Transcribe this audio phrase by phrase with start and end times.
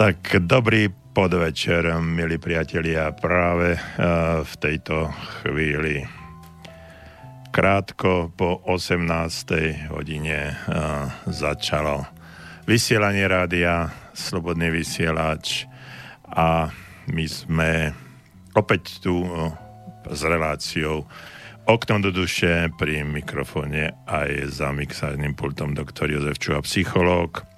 [0.00, 6.00] Tak dobrý podvečer, milí priatelia, práve uh, v tejto chvíli
[7.52, 8.96] krátko po 18.
[9.92, 12.08] hodine uh, začalo
[12.64, 15.68] vysielanie rádia, slobodný vysielač
[16.32, 16.72] a
[17.12, 17.92] my sme
[18.56, 19.52] opäť tu uh,
[20.08, 21.04] s reláciou
[21.68, 27.49] Oknom do duše pri mikrofóne aj za mixárnym pultom doktor Jozef Čuha, psychológ.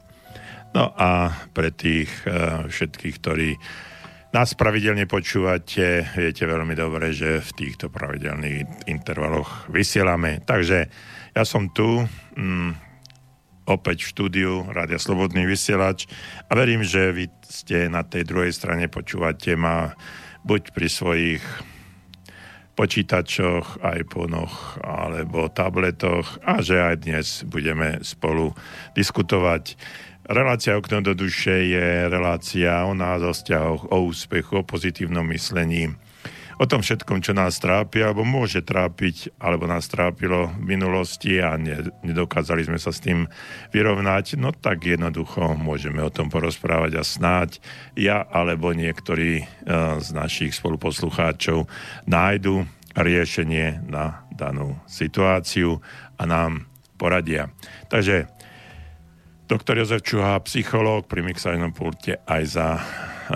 [0.73, 3.51] No a pre tých uh, všetkých, ktorí
[4.33, 10.41] nás pravidelne počúvate, viete veľmi dobre, že v týchto pravidelných intervaloch vysielame.
[10.41, 10.89] Takže
[11.37, 12.09] ja som tu,
[12.41, 12.73] mm,
[13.69, 16.09] opäť v štúdiu Rádia Slobodný vysielač
[16.49, 19.93] a verím, že vy ste na tej druhej strane počúvate ma
[20.49, 21.45] buď pri svojich
[22.73, 28.57] počítačoch, iPhonoch alebo tabletoch a že aj dnes budeme spolu
[28.97, 29.77] diskutovať.
[30.33, 35.93] Relácia Okno do duše je relácia o nás, o vzťahoch, o úspechu, o pozitívnom myslení,
[36.57, 41.61] o tom všetkom, čo nás trápi, alebo môže trápiť, alebo nás trápilo v minulosti a
[41.61, 43.29] ne, nedokázali sme sa s tým
[43.77, 47.61] vyrovnať, no tak jednoducho môžeme o tom porozprávať a snáď
[47.93, 51.69] ja alebo niektorí uh, z našich spoluposlucháčov
[52.09, 52.65] nájdu
[52.97, 55.85] riešenie na danú situáciu
[56.17, 56.65] a nám
[56.97, 57.53] poradia.
[57.93, 58.33] Takže
[59.53, 62.81] doktor Jozef Čuha, psychológ pri mixajnom pulte aj za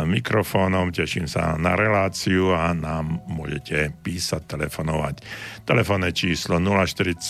[0.00, 5.20] mikrofónom, teším sa na reláciu a nám môžete písať, telefonovať.
[5.68, 7.20] Telefónne číslo 048,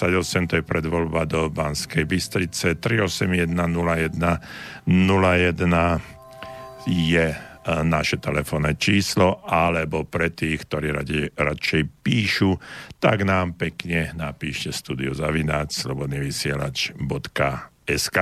[0.47, 7.39] to je predvoľba do Banskej Bystrice, 381 01 01 je e,
[7.83, 12.55] naše telefónne číslo, alebo pre tých, ktorí radi, radšej píšu,
[13.03, 18.19] tak nám pekne napíšte studio zavináč slobodnyvysielač.sk.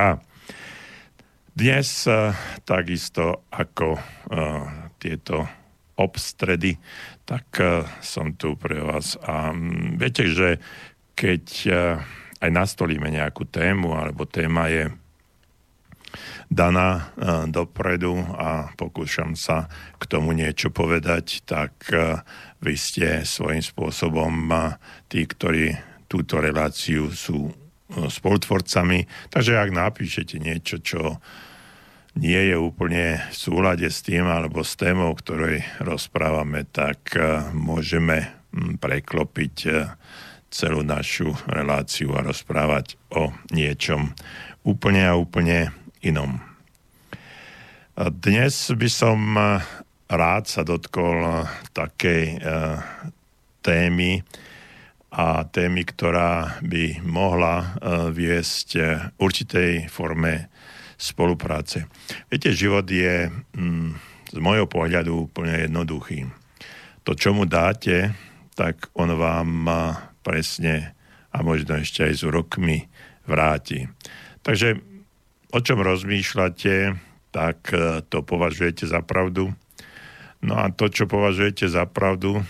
[1.54, 2.34] Dnes uh,
[2.66, 5.46] takisto ako uh, tieto
[5.94, 6.74] obstredy,
[7.22, 9.14] tak uh, som tu pre vás.
[9.22, 10.58] A um, viete, že
[11.14, 11.70] keď
[12.42, 14.90] aj nastolíme nejakú tému, alebo téma je
[16.50, 17.14] daná
[17.46, 19.70] dopredu a pokúšam sa
[20.02, 21.86] k tomu niečo povedať, tak
[22.58, 24.50] vy ste svojím spôsobom
[25.06, 25.78] tí, ktorí
[26.10, 27.54] túto reláciu sú
[28.10, 29.30] spolutvorcami.
[29.30, 31.22] Takže ak napíšete niečo, čo
[32.14, 38.30] nie je úplne v súlade s tým alebo s témou, ktorej rozprávame, tak e, môžeme
[38.54, 39.70] preklopiť e,
[40.46, 44.14] celú našu reláciu a rozprávať o niečom
[44.62, 45.74] úplne a úplne
[46.06, 46.38] inom.
[47.98, 49.42] Dnes by som e,
[50.06, 52.38] rád sa dotkol takej
[53.64, 54.22] témy
[55.14, 57.78] a témy, ktorá by mohla
[58.10, 58.68] viesť
[59.14, 60.50] určitej forme
[60.98, 61.86] spolupráce.
[62.26, 63.90] Viete, život je mm,
[64.34, 66.26] z môjho pohľadu úplne jednoduchý.
[67.06, 68.10] To, čo mu dáte,
[68.58, 69.70] tak on vám
[70.26, 70.98] presne
[71.34, 72.86] a možno ešte aj s rokmi
[73.26, 73.86] vráti.
[74.42, 74.78] Takže
[75.54, 76.98] o čom rozmýšľate,
[77.34, 79.50] tak e, to považujete za pravdu.
[80.42, 82.42] No a to, čo považujete za pravdu,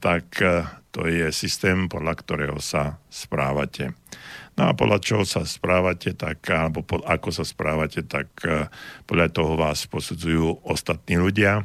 [0.00, 3.94] tak e, to je systém, podľa ktorého sa správate.
[4.58, 8.66] No a podľa čoho sa správate, tak, alebo po, ako sa správate, tak uh,
[9.06, 11.64] podľa toho vás posudzujú ostatní ľudia,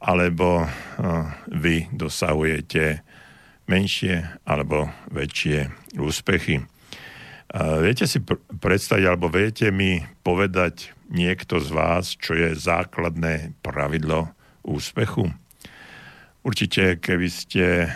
[0.00, 0.68] alebo uh,
[1.52, 3.04] vy dosahujete
[3.70, 5.70] menšie alebo väčšie
[6.02, 6.66] úspechy.
[7.52, 14.32] Viete si pr- predstaviť, alebo viete mi povedať niekto z vás, čo je základné pravidlo
[14.64, 15.30] úspechu?
[16.42, 17.92] Určite, keby ste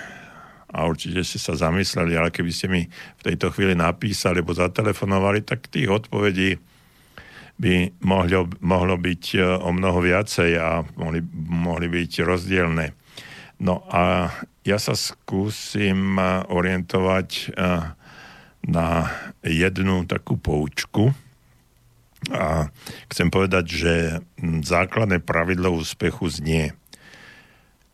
[0.77, 5.41] a určite ste sa zamysleli, ale keby ste mi v tejto chvíli napísali alebo zatelefonovali,
[5.41, 6.61] tak tých odpovedí
[7.57, 12.93] by mohlo, mohlo byť e, o mnoho viacej a mohli, mohli byť rozdielne.
[13.65, 14.29] No a
[14.69, 17.45] ja sa skúsim e, orientovať e,
[18.69, 18.89] na
[19.41, 21.17] jednu takú poučku.
[22.29, 22.69] A
[23.09, 23.93] chcem povedať, že
[24.45, 26.73] základné pravidlo úspechu znie–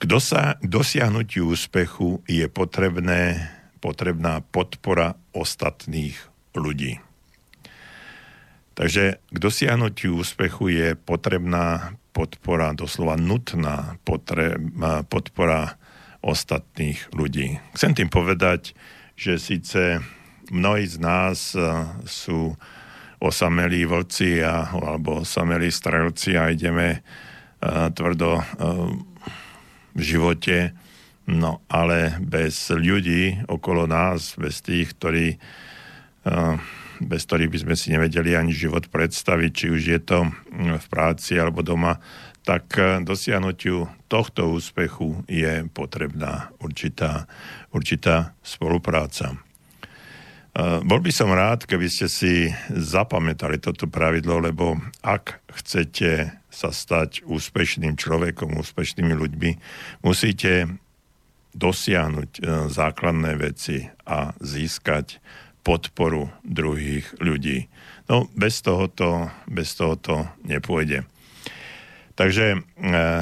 [0.02, 6.18] k dosa- dosiahnutiu úspechu je potrebné, potrebná podpora ostatných
[6.58, 6.98] ľudí.
[8.74, 15.78] Takže k dosiahnutiu úspechu je potrebná podpora, doslova nutná potreba, podpora
[16.18, 17.62] ostatných ľudí.
[17.78, 18.74] Chcem tým povedať,
[19.14, 20.02] že síce
[20.50, 21.62] mnohí z nás e,
[22.10, 22.58] sú
[23.22, 29.11] osamelí vlci a, alebo osamelí strelci a ideme uh, tvrdo v
[29.96, 30.72] živote,
[31.28, 35.36] no ale bez ľudí okolo nás, bez tých, ktorí
[36.26, 36.56] uh,
[37.02, 41.34] bez ktorých by sme si nevedeli ani život predstaviť, či už je to v práci
[41.34, 41.98] alebo doma,
[42.42, 47.30] tak dosiahnutiu tohto úspechu je potrebná určitá,
[47.70, 49.38] určitá spolupráca.
[50.60, 57.24] Bol by som rád, keby ste si zapamätali toto pravidlo, lebo ak chcete sa stať
[57.24, 59.50] úspešným človekom, úspešnými ľuďmi,
[60.04, 60.76] musíte
[61.56, 65.20] dosiahnuť e, základné veci a získať
[65.64, 67.68] podporu druhých ľudí.
[68.08, 71.08] No, bez tohoto, bez tohoto nepôjde.
[72.12, 72.58] Takže e,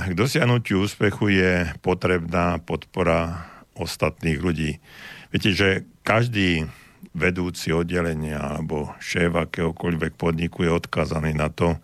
[0.02, 3.46] k dosiahnutiu úspechu je potrebná podpora
[3.78, 4.82] ostatných ľudí.
[5.30, 6.66] Viete, že každý
[7.10, 11.78] vedúci oddelenia alebo šéf akéhokoľvek podniku je odkazaný na to,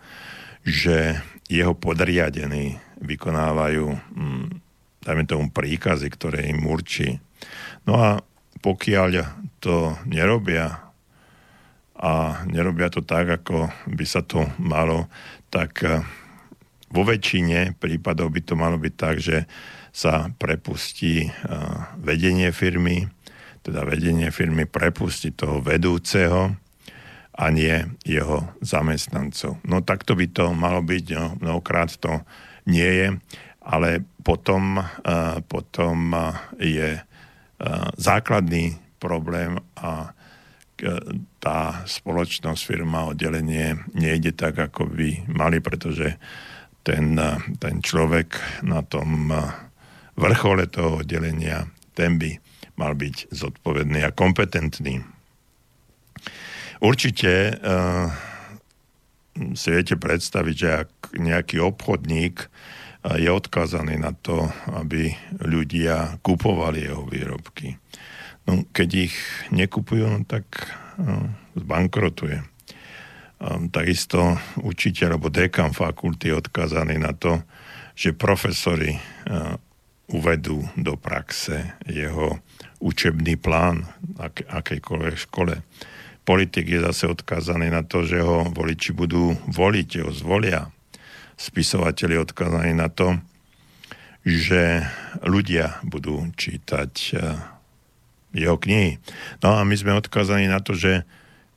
[0.62, 4.46] že jeho podriadení vykonávajú, hm,
[5.02, 7.22] dajme tomu, príkazy, ktoré im určí.
[7.86, 8.18] No a
[8.62, 9.08] pokiaľ
[9.62, 10.86] to nerobia
[11.96, 15.08] a nerobia to tak, ako by sa to malo,
[15.48, 16.02] tak eh,
[16.92, 19.48] vo väčšine prípadov by to malo byť tak, že
[19.94, 21.32] sa prepustí eh,
[21.96, 23.08] vedenie firmy,
[23.66, 26.54] teda vedenie firmy prepustí toho vedúceho
[27.34, 29.58] a nie jeho zamestnancov.
[29.66, 32.22] No takto by to malo byť, no, mnohokrát to
[32.70, 33.08] nie je,
[33.66, 36.14] ale potom, uh, potom
[36.62, 37.04] je uh,
[37.98, 40.14] základný problém a
[41.40, 46.20] tá spoločnosť, firma, oddelenie nejde tak, ako by mali, pretože
[46.84, 47.16] ten,
[47.56, 49.32] ten človek na tom
[50.20, 51.64] vrchole toho oddelenia,
[51.96, 52.36] ten by
[52.76, 55.04] mal byť zodpovedný a kompetentný.
[56.80, 58.12] Určite uh,
[59.56, 66.84] si viete predstaviť, že ak nejaký obchodník uh, je odkázaný na to, aby ľudia kupovali
[66.84, 67.80] jeho výrobky.
[68.46, 69.16] No, keď ich
[69.50, 70.44] nekupujú, no, tak
[71.00, 72.44] uh, zbankrotuje.
[73.36, 77.44] Um, takisto učiteľ alebo dekan fakulty je odkázaný na to,
[77.92, 79.60] že profesori uh,
[80.08, 82.38] uvedú do praxe jeho
[82.86, 85.58] učebný plán ak, akejkoľvek škole.
[86.22, 90.70] Politik je zase odkázaný na to, že ho voliči budú voliť, ho zvolia.
[91.34, 93.18] Spisovateľ je odkázaný na to,
[94.26, 94.82] že
[95.22, 97.18] ľudia budú čítať eh,
[98.34, 98.98] jeho knihy.
[99.42, 101.06] No a my sme odkázaní na to, že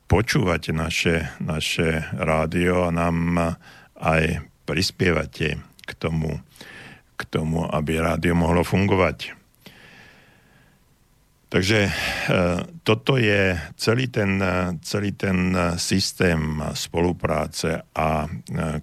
[0.06, 3.38] počúvate naše, naše rádio a nám
[3.98, 6.38] aj prispievate k tomu,
[7.18, 9.39] k tomu, aby rádio mohlo fungovať.
[11.50, 11.92] Takže e,
[12.86, 18.30] toto je celý ten, e, celý ten e, systém spolupráce a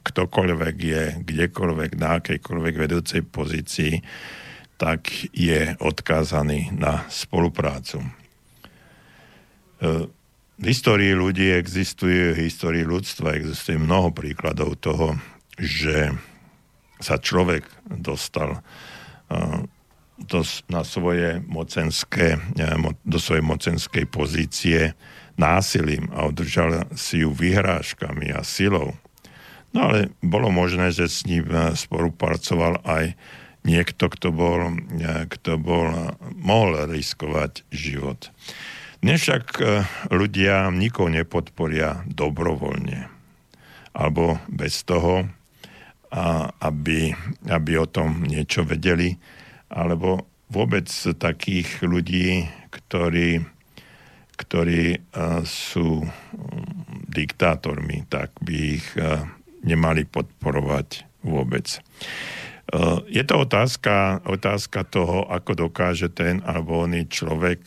[0.03, 4.03] ktokoľvek je kdekoľvek na akejkoľvek vedúcej pozícii,
[4.75, 8.03] tak je odkázaný na spoluprácu.
[10.57, 15.17] V histórii ľudí existuje, v histórii ľudstva existuje mnoho príkladov toho,
[15.57, 16.13] že
[16.99, 18.62] sa človek dostal
[20.17, 22.41] do, na svoje mocenské,
[23.05, 24.97] do svojej mocenskej pozície
[25.38, 28.97] násilím a udržal si ju vyhrážkami a silou.
[29.71, 33.13] No ale bolo možné, že s ním e, spolupracoval aj
[33.62, 38.33] niekto, kto bol, e, kto bol, mohol riskovať život.
[39.05, 43.13] Dnes však e, ľudia nikoho nepodporia dobrovoľne
[43.97, 45.25] alebo bez toho,
[46.62, 47.17] aby,
[47.50, 49.17] aby o tom niečo vedeli
[49.67, 50.88] alebo vôbec
[51.19, 53.43] takých ľudí, ktorí,
[54.39, 55.01] ktorí
[55.43, 56.07] sú
[57.07, 58.88] diktátormi, tak by ich
[59.67, 61.83] nemali podporovať vôbec.
[63.07, 67.63] Je to otázka, otázka toho, ako dokáže ten alebo oný človek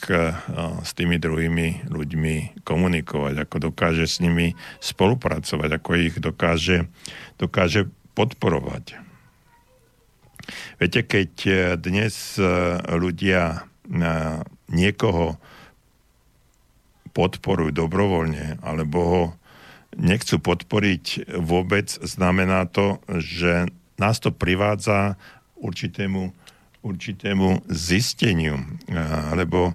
[0.85, 4.53] s tými druhými ľuďmi komunikovať, ako dokáže s nimi
[4.85, 6.85] spolupracovať, ako ich dokáže,
[7.41, 9.10] dokáže podporovať.
[10.79, 12.45] Viete, keď e, dnes e,
[12.95, 13.59] ľudia e,
[14.71, 15.37] niekoho
[17.11, 19.23] podporujú dobrovoľne, alebo ho
[19.99, 23.67] nechcú podporiť vôbec, znamená to, že
[23.99, 25.19] nás to privádza
[25.59, 26.31] určitému,
[26.87, 28.63] určitému zisteniu,
[29.35, 29.75] alebo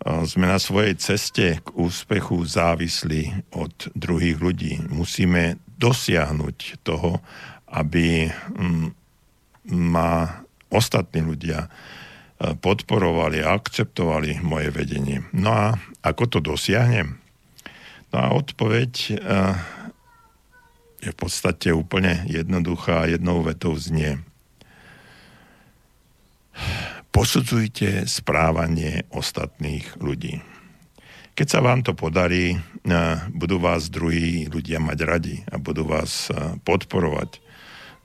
[0.00, 4.72] sme na svojej ceste k úspechu závislí od druhých ľudí.
[4.88, 7.18] Musíme dosiahnuť toho,
[7.70, 8.99] aby mm,
[9.70, 11.68] ma ostatní ľudia e,
[12.58, 15.26] podporovali a akceptovali moje vedenie.
[15.34, 15.64] No a
[16.02, 17.18] ako to dosiahnem?
[18.10, 19.12] No a odpoveď e,
[21.00, 24.20] je v podstate úplne jednoduchá a jednou vetou znie.
[27.10, 30.44] Posudzujte správanie ostatných ľudí.
[31.34, 32.60] Keď sa vám to podarí,
[33.32, 36.28] budú vás druhí ľudia mať radi a budú vás
[36.68, 37.40] podporovať.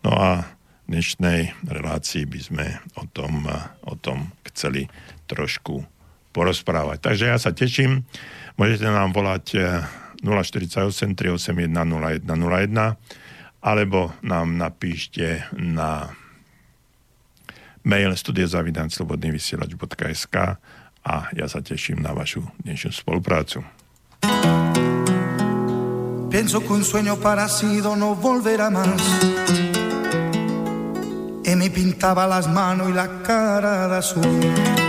[0.07, 0.47] No a
[0.85, 3.47] dnešnej relácii by sme o tom,
[3.85, 4.89] o tom chceli
[5.25, 5.85] trošku
[6.31, 6.99] porozprávať.
[7.01, 8.03] Takže ja sa teším.
[8.59, 9.55] Môžete nám volať
[10.21, 12.95] 048 381 0101
[13.65, 16.13] alebo nám napíšte na
[17.85, 20.35] mail studiozavidanslobodnyvysielač.sk
[21.05, 23.63] a ja sa teším na vašu dnešnú spoluprácu.
[26.29, 28.99] Pienso que un sueño parecido no volverá más.
[31.47, 34.84] Y me pintaba las manos y la cara de azul.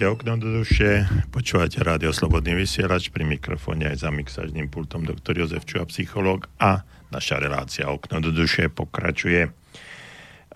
[0.00, 1.04] Relácia Okno do duše.
[1.28, 6.88] Počúvate rádio Slobodný vysielač pri mikrofóne aj za mixažným pultom doktor Jozef Čuha, psychológ a
[7.12, 9.52] naša relácia Okno do duše pokračuje.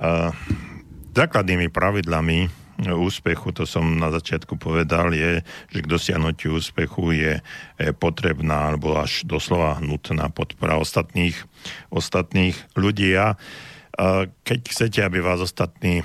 [0.00, 0.32] Uh,
[1.12, 2.48] základnými pravidlami
[2.88, 7.44] úspechu, to som na začiatku povedal, je, že k dosiahnutiu úspechu je
[8.00, 11.36] potrebná alebo až doslova nutná podpora ostatných,
[11.92, 13.12] ostatných ľudí.
[13.20, 13.36] A
[14.42, 16.04] keď chcete, aby vás ostatní e,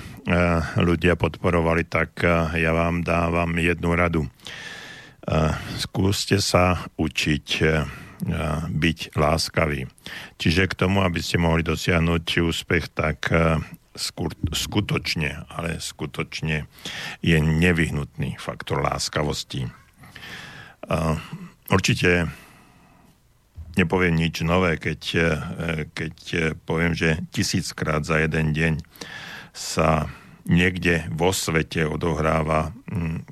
[0.77, 2.29] ľudia podporovali, tak e,
[2.61, 4.21] ja vám dávam jednu radu.
[4.25, 4.29] E,
[5.81, 7.47] skúste sa učiť
[8.67, 9.87] byť láskavý.
[10.35, 13.31] Čiže k tomu, aby ste mohli dosiahnuť úspech, tak
[14.51, 16.67] skutočne, ale skutočne
[17.23, 19.71] je nevyhnutný faktor láskavosti.
[21.71, 22.27] Určite
[23.79, 25.01] nepoviem nič nové, keď,
[25.95, 26.15] keď
[26.67, 28.73] poviem, že tisíckrát za jeden deň
[29.55, 30.11] sa
[30.49, 32.73] niekde vo svete odohráva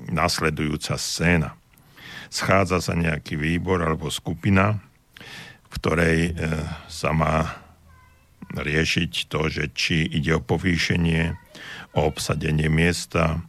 [0.08, 1.58] nasledujúca scéna.
[2.28, 4.78] Schádza sa nejaký výbor alebo skupina,
[5.68, 6.32] v ktorej e,
[6.88, 7.64] sa má
[8.52, 11.36] riešiť to, že či ide o povýšenie,
[11.96, 13.40] o obsadenie miesta,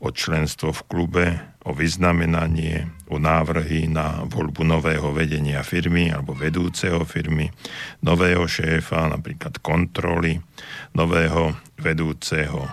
[0.00, 1.26] o členstvo v klube,
[1.64, 7.48] o vyznamenanie, o návrhy na voľbu nového vedenia firmy alebo vedúceho firmy,
[8.04, 10.36] nového šéfa, napríklad kontroly,
[10.92, 12.68] nového vedúceho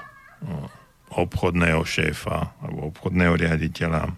[1.15, 4.12] obchodného šéfa alebo obchodného riaditeľa.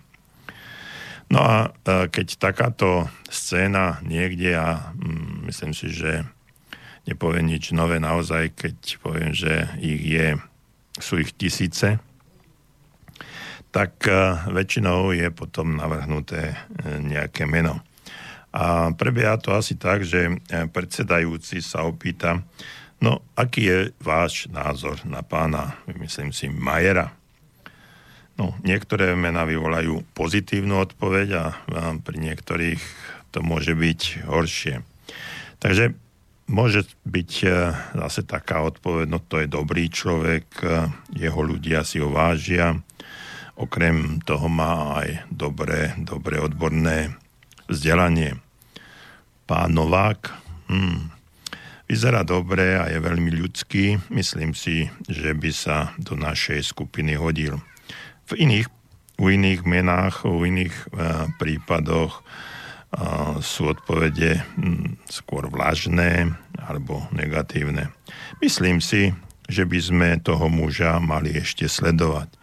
[1.27, 6.23] No a keď takáto scéna niekde, a mm, myslím si, že
[7.03, 10.27] nepoviem nič nové naozaj, keď poviem, že ich je,
[10.97, 11.99] sú ich tisíce,
[13.77, 14.09] tak
[14.49, 16.57] väčšinou je potom navrhnuté e,
[16.97, 17.77] nejaké meno.
[18.49, 22.41] A prebieha to asi tak, že e, predsedajúci sa opýta,
[22.97, 27.13] No, aký je váš názor na pána, myslím si, Majera?
[28.37, 31.45] No, niektoré mená vyvolajú pozitívnu odpoveď a,
[32.01, 32.81] pri niektorých
[33.29, 34.81] to môže byť horšie.
[35.61, 35.93] Takže
[36.49, 37.31] môže byť
[37.97, 40.45] zase taká odpoveď, no to je dobrý človek,
[41.13, 42.81] jeho ľudia si ho vážia,
[43.57, 47.17] okrem toho má aj dobré, dobré odborné
[47.67, 48.39] vzdelanie.
[49.49, 50.31] Pán Novák,
[50.69, 51.17] hmm,
[51.87, 54.11] Vyzerá dobre a je veľmi ľudský.
[54.11, 57.63] Myslím si, že by sa do našej skupiny hodil.
[58.27, 58.67] V iných,
[59.15, 67.95] u iných menách, u iných uh, prípadoch uh, sú odpovede um, skôr vlažné alebo negatívne.
[68.43, 69.15] Myslím si,
[69.47, 72.35] že by sme toho muža mali ešte sledovať.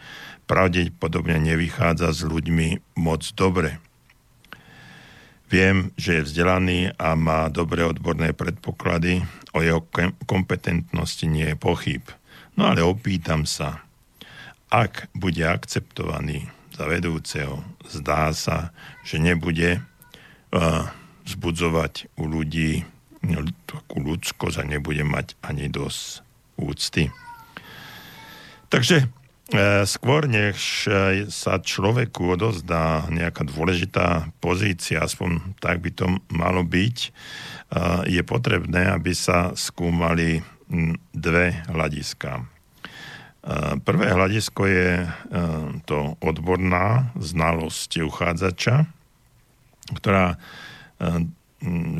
[0.44, 3.80] Pravdepodobne nevychádza s ľuďmi moc dobre.
[5.48, 9.80] Viem, že je vzdelaný a má dobré odborné predpoklady, o jeho
[10.26, 12.02] kompetentnosti nie je pochyb.
[12.58, 13.84] No ale opýtam sa,
[14.68, 18.74] ak bude akceptovaný za vedúceho, zdá sa,
[19.06, 20.90] že nebude uh,
[21.24, 22.82] zbudzovať u ľudí
[23.22, 26.26] no, takú ľudskosť a nebude mať ani dosť
[26.58, 27.14] úcty.
[28.68, 29.06] Takže
[29.84, 36.96] skôr než e, sa človeku odozdá nejaká dôležitá pozícia, aspoň tak by to malo byť,
[37.04, 37.10] e,
[38.08, 40.40] je potrebné, aby sa skúmali
[41.12, 42.48] dve hľadiska.
[43.84, 45.04] Prvé hľadisko je
[45.84, 48.88] to odborná znalosť uchádzača,
[50.00, 50.40] ktorá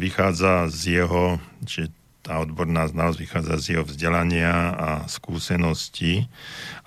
[0.01, 1.37] vychádza z jeho,
[1.69, 1.93] či
[2.25, 6.25] tá odborná znalosť vychádza z jeho vzdelania a skúseností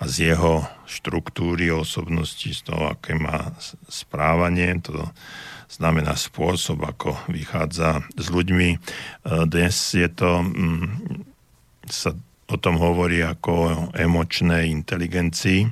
[0.02, 3.54] a z jeho štruktúry osobnosti, z toho, aké má
[3.86, 5.06] správanie, to
[5.70, 8.68] znamená spôsob, ako vychádza s ľuďmi.
[8.74, 8.78] E,
[9.46, 11.22] dnes je to, mm,
[11.86, 12.18] sa
[12.50, 15.70] o tom hovorí ako o emočnej inteligencii,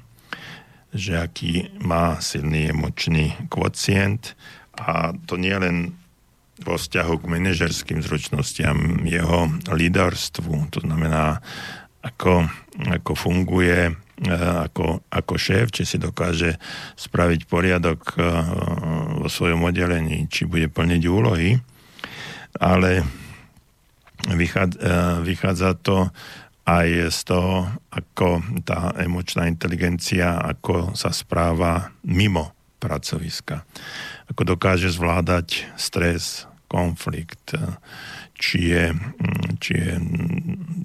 [0.95, 4.39] že aký má silný emočný kvocient
[4.79, 5.97] a to nie len
[6.65, 11.45] vo vzťahu k manažerským zručnostiam, jeho líderstvu, to znamená,
[12.01, 12.49] ako,
[12.87, 13.93] ako funguje e,
[14.39, 16.57] ako, ako šéf, či si dokáže
[16.97, 18.21] spraviť poriadok e,
[19.21, 21.61] vo svojom oddelení, či bude plniť úlohy,
[22.57, 23.05] ale e,
[25.27, 26.09] vychádza to
[26.67, 33.63] aj z toho, ako tá emočná inteligencia, ako sa správa mimo pracoviska
[34.31, 37.55] ako dokáže zvládať stres, konflikt,
[38.37, 38.93] či je,
[39.63, 39.93] či je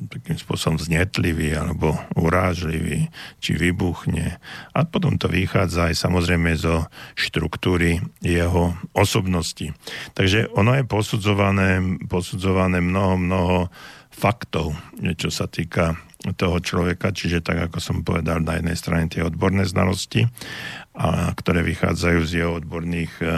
[0.08, 3.12] takým spôsobom znetlivý alebo urážlivý,
[3.44, 4.40] či vybuchne.
[4.72, 9.76] A potom to vychádza aj samozrejme zo štruktúry jeho osobnosti.
[10.16, 13.58] Takže ono je posudzované, posudzované mnoho, mnoho
[14.12, 14.78] faktov,
[15.18, 15.98] čo sa týka
[16.38, 20.30] toho človeka, čiže tak, ako som povedal, na jednej strane tie odborné znalosti,
[20.92, 23.32] a, ktoré vychádzajú z jeho odborných e, e,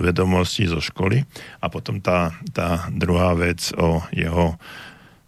[0.00, 1.20] vedomostí zo školy
[1.60, 4.56] a potom tá, tá druhá vec o jeho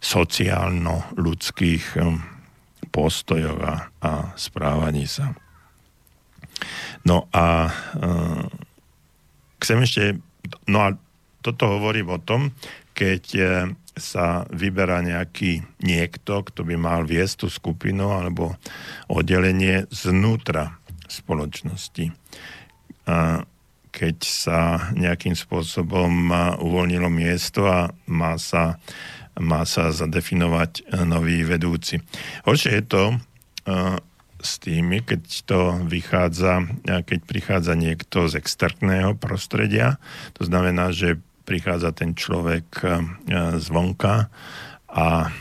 [0.01, 2.17] sociálno-ľudských e,
[2.89, 5.37] postojoch a, a správaní sa.
[7.05, 7.71] No a
[9.63, 10.03] chcem ešte,
[10.67, 10.97] no a
[11.39, 12.51] toto hovorím o tom,
[12.91, 13.23] keď
[13.95, 18.55] sa vyberá nejaký niekto, kto by mal viesť tú skupinu alebo
[19.07, 20.78] oddelenie znútra
[21.09, 22.13] spoločnosti.
[23.09, 23.41] A
[23.89, 26.29] keď sa nejakým spôsobom
[26.61, 28.77] uvoľnilo miesto a má sa,
[29.41, 31.97] má sa zadefinovať nový vedúci.
[32.45, 33.03] Horšie je to
[34.39, 39.97] s tými, keď to vychádza, keď prichádza niekto z externého prostredia,
[40.37, 42.69] to znamená, že prichádza ten človek
[43.57, 44.29] zvonka
[44.85, 45.33] a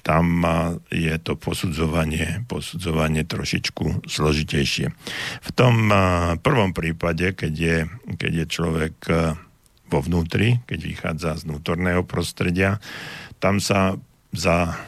[0.00, 0.44] tam
[0.88, 4.86] je to posudzovanie, posudzovanie trošičku zložitejšie.
[5.44, 5.92] V tom
[6.40, 7.76] prvom prípade, keď je,
[8.16, 8.94] keď je človek
[9.90, 12.78] vo vnútri, keď vychádza z vnútorného prostredia,
[13.42, 13.98] tam sa
[14.30, 14.78] za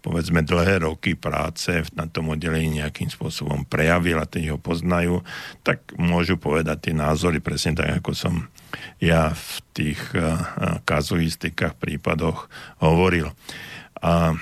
[0.00, 5.20] povedzme dlhé roky práce na tom oddelení nejakým spôsobom prejavil a tí ho poznajú,
[5.60, 8.34] tak môžu povedať tie názory presne tak, ako som
[8.96, 10.00] ja v tých
[10.88, 12.48] kazuistikách, prípadoch
[12.80, 13.28] hovoril.
[14.00, 14.36] A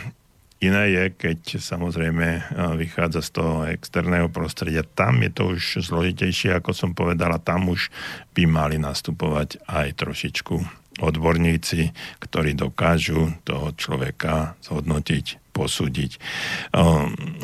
[0.59, 4.83] iné je, keď samozrejme vychádza z toho externého prostredia.
[4.83, 7.95] Tam je to už zložitejšie, ako som povedala, tam už
[8.35, 10.55] by mali nastupovať aj trošičku
[10.99, 16.19] odborníci, ktorí dokážu toho človeka zhodnotiť, posúdiť.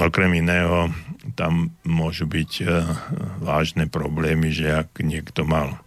[0.03, 0.91] Okrem iného,
[1.39, 2.67] tam môžu byť
[3.39, 5.79] vážne problémy, že ak niekto mal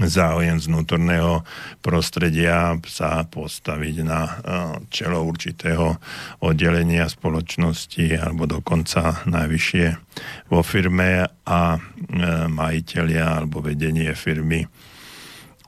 [0.00, 1.44] záujem z vnútorného
[1.84, 4.32] prostredia sa postaviť na eh,
[4.88, 6.00] čelo určitého
[6.40, 9.86] oddelenia spoločnosti alebo dokonca najvyššie
[10.48, 11.80] vo firme a eh,
[12.48, 14.64] majiteľia alebo vedenie firmy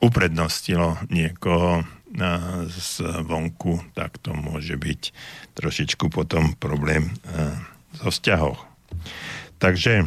[0.01, 1.85] uprednostilo niekoho eh,
[2.65, 5.01] z vonku, tak to môže byť
[5.53, 7.13] trošičku potom problém
[7.95, 8.59] zo vzťahoch.
[9.55, 10.03] Takže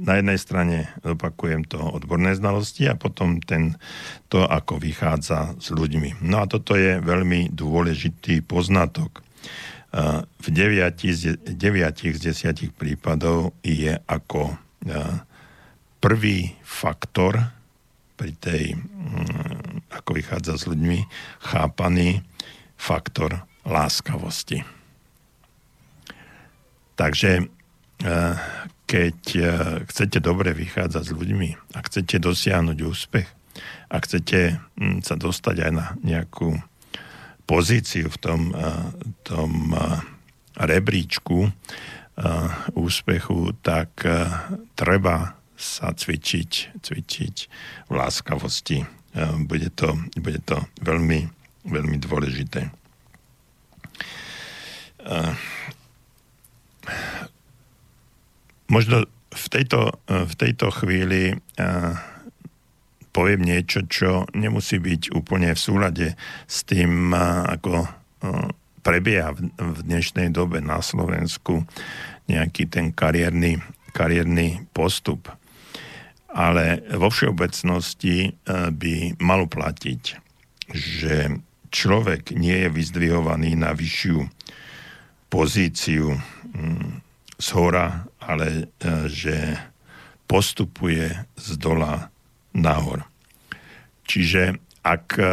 [0.00, 3.76] na jednej strane opakujem to odborné znalosti a potom ten,
[4.32, 6.24] to, ako vychádza s ľuďmi.
[6.24, 9.20] No a toto je veľmi dôležitý poznatok.
[10.16, 14.56] V 9 z 10 prípadov je ako
[16.00, 17.52] prvý faktor
[18.16, 18.76] pri tej,
[19.92, 21.04] ako vychádza s ľuďmi,
[21.44, 22.24] chápaný
[22.80, 24.64] faktor láskavosti.
[26.96, 27.48] Takže
[28.90, 29.42] keď e,
[29.86, 33.28] chcete dobre vychádzať s ľuďmi a chcete dosiahnuť úspech
[33.86, 36.58] a chcete mm, sa dostať aj na nejakú
[37.46, 38.66] pozíciu v tom, e,
[39.22, 39.78] tom e,
[40.58, 41.54] rebríčku
[42.76, 44.04] úspechu, tak
[44.76, 47.36] treba sa cvičiť, cvičiť
[47.88, 48.84] v láskavosti.
[49.48, 51.24] Bude to, bude to veľmi,
[51.64, 52.68] veľmi dôležité
[58.70, 59.02] Možno
[59.34, 61.94] v tejto, v tejto chvíli uh,
[63.10, 66.08] poviem niečo, čo nemusí byť úplne v súlade
[66.46, 67.90] s tým, uh, ako
[68.86, 69.50] prebieha v,
[69.82, 71.66] dnešnej dobe na Slovensku
[72.30, 73.58] nejaký ten kariérny,
[73.90, 75.28] kariérny postup.
[76.30, 80.02] Ale vo všeobecnosti by malo platiť,
[80.70, 81.42] že
[81.74, 84.30] človek nie je vyzdvihovaný na vyššiu
[85.26, 87.02] pozíciu um,
[87.40, 89.56] z hora ale e, že
[90.28, 92.12] postupuje z dola
[92.54, 93.08] nahor.
[94.06, 95.26] Čiže ak e,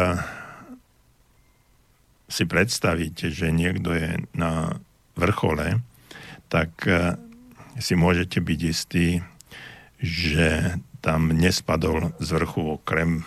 [2.26, 4.82] si predstavíte, že niekto je na
[5.14, 5.84] vrchole,
[6.50, 7.14] tak e,
[7.78, 9.22] si môžete byť istí,
[10.02, 13.22] že tam nespadol z vrchu okrem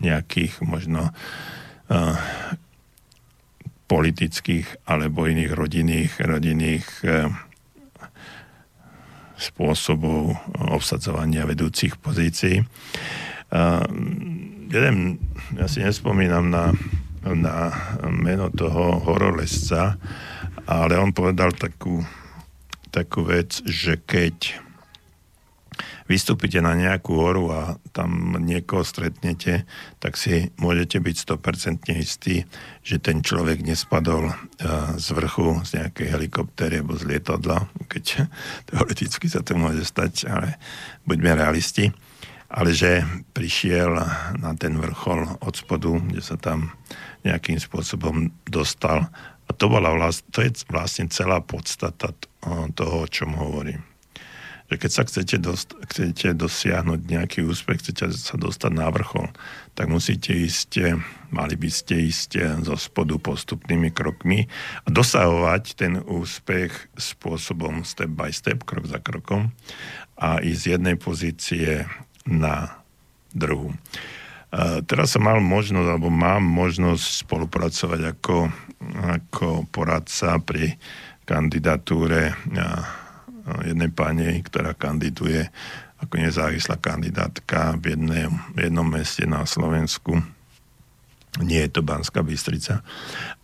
[0.00, 2.16] nejakých možno uh,
[3.84, 7.28] politických alebo iných rodinných, rodinných uh,
[9.40, 12.60] spôsobov obsadzovania vedúcich pozícií.
[13.50, 13.82] A
[14.70, 15.18] jeden,
[15.56, 16.76] ja si nespomínam na,
[17.24, 17.72] na
[18.12, 19.96] meno toho horolesca,
[20.68, 22.04] ale on povedal takú,
[22.92, 24.60] takú vec, že keď
[26.10, 27.60] vystúpite na nejakú horu a
[27.94, 29.62] tam niekoho stretnete,
[30.02, 32.42] tak si môžete byť 100% istí,
[32.82, 34.34] že ten človek nespadol
[34.98, 38.26] z vrchu z nejakej helikoptéry alebo z lietadla, keď
[38.74, 40.58] teoreticky sa to môže stať, ale
[41.06, 41.94] buďme realisti.
[42.50, 43.94] Ale že prišiel
[44.42, 46.74] na ten vrchol od spodu, kde sa tam
[47.22, 49.06] nejakým spôsobom dostal.
[49.46, 52.10] A to, bola vlast, to je vlastne celá podstata
[52.74, 53.89] toho, o čom hovorím
[54.70, 59.26] že keď sa chcete, dost, chcete dosiahnuť nejaký úspech, chcete sa dostať na vrchol,
[59.74, 60.94] tak musíte ísť,
[61.34, 64.46] mali by ste ísť zo spodu postupnými krokmi
[64.86, 69.50] a dosahovať ten úspech spôsobom step by step, krok za krokom
[70.14, 71.90] a ísť z jednej pozície
[72.22, 72.78] na
[73.34, 73.74] druhú.
[74.86, 78.50] Teraz som mal možnosť, alebo mám možnosť spolupracovať ako,
[79.18, 80.78] ako poradca pri
[81.26, 82.34] kandidatúre
[83.64, 85.48] jednej pani, ktorá kandiduje
[86.00, 90.16] ako nezávislá kandidátka v, jednej, jednom meste na Slovensku.
[91.44, 92.80] Nie je to Banská Bystrica.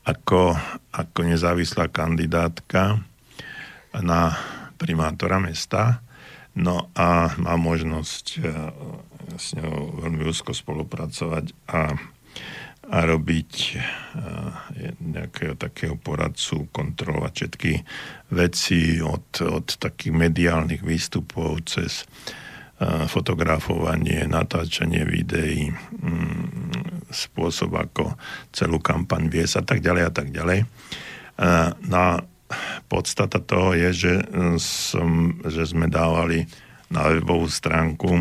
[0.02, 0.56] Ako,
[0.90, 2.98] ako nezávislá kandidátka
[3.94, 4.34] na
[4.80, 6.00] primátora mesta.
[6.56, 8.48] No a má možnosť e,
[9.36, 11.92] s ňou veľmi úzko spolupracovať a,
[12.86, 13.70] a robiť e,
[15.02, 17.72] nejakého takého poradcu, kontrolovať všetky
[18.32, 22.06] veci od, od takých mediálnych výstupov cez
[23.08, 28.20] fotografovanie, natáčanie videí, mm, spôsob, ako
[28.52, 30.68] celú kampaň viesť a tak ďalej a tak ďalej.
[31.88, 32.20] Na
[32.84, 34.14] podstata toho je, že,
[34.60, 36.44] som, že sme dávali
[36.92, 38.20] na webovú stránku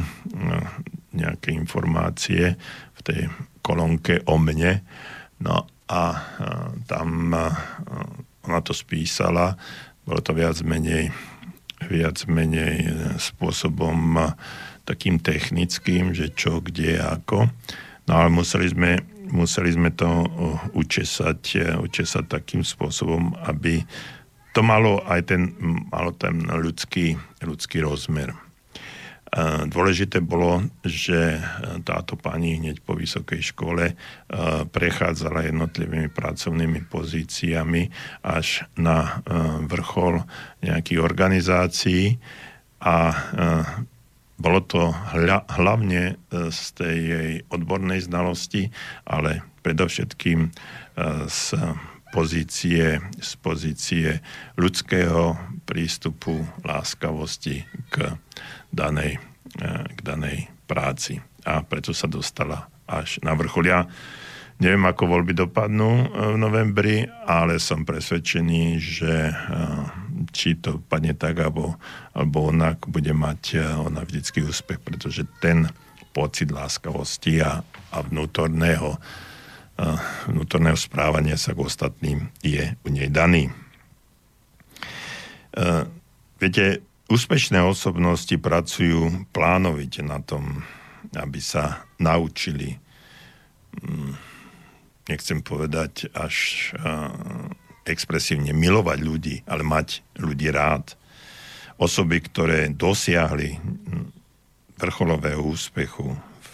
[1.12, 2.56] nejaké informácie
[2.95, 3.21] v tej
[3.65, 4.86] kolónke o mne.
[5.41, 6.04] No a
[6.86, 7.34] tam
[8.45, 9.58] ona to spísala,
[10.06, 11.10] bolo to viac menej
[11.86, 12.88] viac menej
[13.19, 14.17] spôsobom
[14.86, 17.49] takým technickým, že čo, kde, ako.
[18.06, 20.08] No ale museli sme, museli sme to
[20.78, 23.82] učesať, učesať takým spôsobom, aby
[24.56, 25.51] to malo aj ten,
[25.91, 28.32] malo ten ľudský, ľudský rozmer.
[29.67, 31.43] Dôležité bolo, že
[31.84, 33.91] táto pani hneď po vysokej škole
[34.71, 37.91] prechádzala jednotlivými pracovnými pozíciami
[38.24, 39.19] až na
[39.67, 40.24] vrchol
[40.63, 42.15] nejakých organizácií.
[42.80, 43.12] A
[44.39, 44.95] bolo to
[45.52, 48.71] hlavne z tej jej odbornej znalosti,
[49.04, 50.56] ale predovšetkým
[51.28, 51.43] z
[52.15, 54.24] pozície, z pozície
[54.56, 55.36] ľudského
[55.67, 58.15] prístupu, láskavosti k
[58.76, 59.18] danej,
[59.56, 61.24] e, k danej práci.
[61.48, 63.72] A preto sa dostala až na vrchol.
[63.72, 63.88] Ja
[64.60, 69.34] neviem, ako voľby dopadnú e, v novembri, ale som presvedčený, že e,
[70.36, 71.80] či to padne tak, alebo,
[72.12, 75.72] alebo onak, bude mať ona vždycky úspech, pretože ten
[76.12, 77.60] pocit láskavosti a,
[77.92, 78.96] a vnútorného,
[80.32, 83.52] vnútorného správania sa k ostatným je u nej daný.
[86.40, 90.65] Viete, Úspešné osobnosti pracujú plánovite na tom,
[91.13, 92.82] aby sa naučili,
[93.78, 94.13] mm,
[95.13, 96.74] nechcem povedať až
[97.86, 100.98] expresívne milovať ľudí, ale mať ľudí rád.
[101.78, 104.06] Osoby, ktoré dosiahli mm,
[104.82, 106.52] vrcholového úspechu v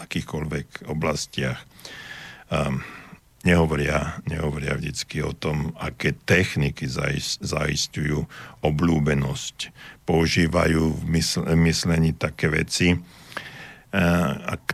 [0.00, 1.60] akýchkoľvek oblastiach,
[3.44, 6.88] nehovoria, nehovoria vždycky o tom, aké techniky
[7.40, 8.24] zaistujú
[8.64, 9.70] oblúbenosť.
[10.08, 11.04] Používajú v
[11.60, 12.98] myslení také veci,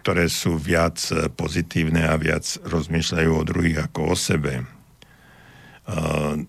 [0.01, 0.97] ktoré sú viac
[1.37, 4.65] pozitívne a viac rozmýšľajú o druhých ako o sebe.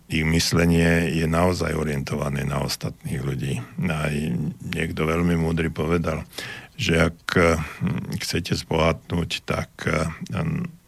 [0.07, 3.57] Ich myslenie je naozaj orientované na ostatných ľudí.
[3.89, 4.13] Aj
[4.62, 6.23] niekto veľmi múdry povedal,
[6.82, 7.38] že ak
[8.17, 9.70] chcete zbohatnúť, tak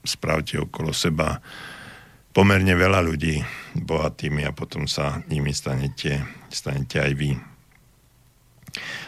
[0.02, 1.38] spravte okolo seba
[2.34, 3.46] pomerne veľa ľudí
[3.78, 7.32] bohatými a potom sa nimi stanete, stanete aj vy.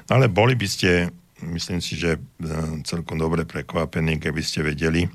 [0.05, 1.09] No ale boli by ste,
[1.41, 2.19] myslím si, že e,
[2.85, 5.09] celkom dobre prekvapení, keby ste vedeli,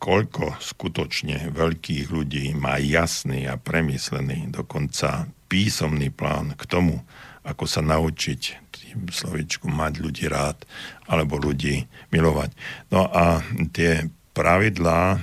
[0.00, 7.04] koľko skutočne veľkých ľudí má jasný a premyslený, dokonca písomný plán k tomu,
[7.44, 10.62] ako sa naučiť slovičku mať ľudí rád
[11.06, 12.50] alebo ľudí milovať.
[12.94, 13.42] No a
[13.74, 15.20] tie pravidlá,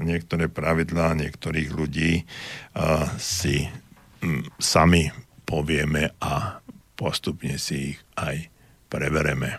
[0.00, 2.22] niektoré pravidlá niektorých ľudí
[3.18, 3.66] si
[4.56, 5.10] sami
[5.44, 6.62] povieme a
[6.94, 8.48] postupne si ich aj
[8.88, 9.58] prebereme.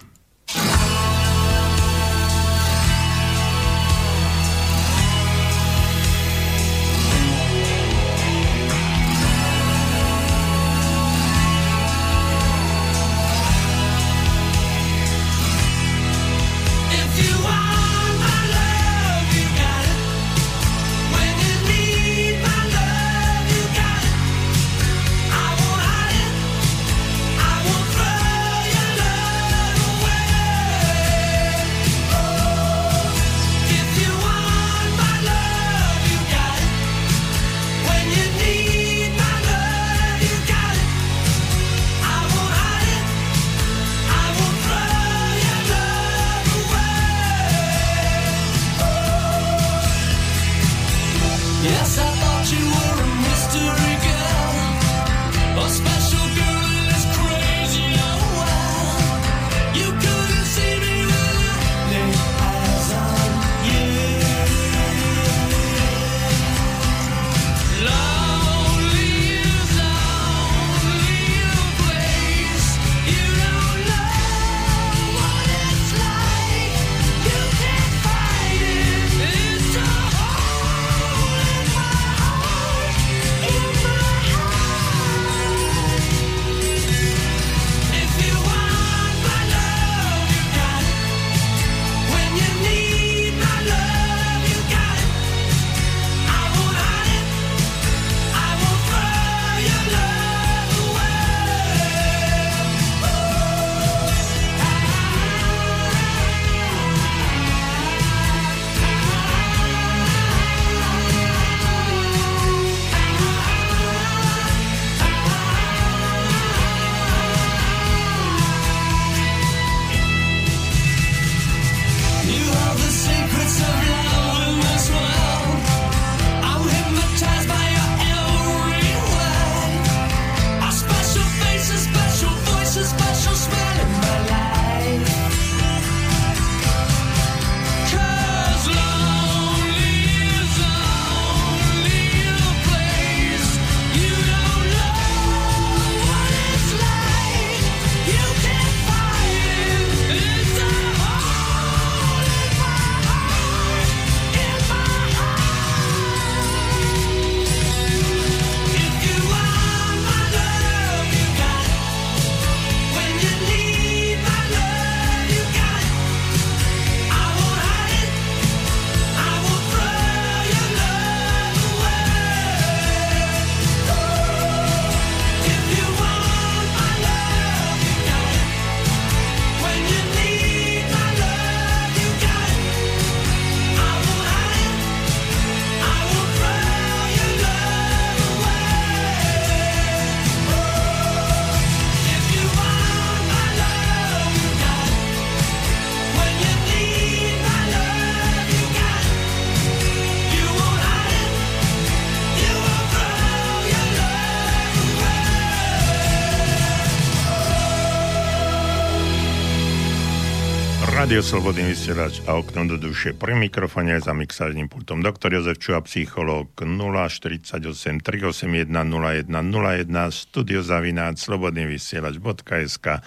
[211.16, 215.80] Rádio Slobodný vysielač a okno do duše pri mikrofóne za mixážnym pultom doktor Jozef Čuha,
[215.88, 223.00] psychológ 048 381 0101 studio zavináč slobodný vysielač.sk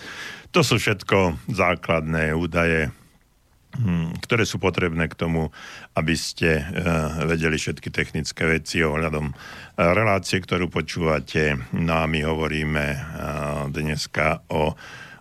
[0.57, 2.88] To sú všetko základné údaje,
[3.77, 5.53] hm, ktoré sú potrebné k tomu,
[5.92, 9.37] aby ste uh, vedeli všetky technické veci ohľadom uh,
[9.92, 11.61] relácie, ktorú počúvate.
[11.77, 13.01] No a my hovoríme uh,
[13.68, 14.73] dneska o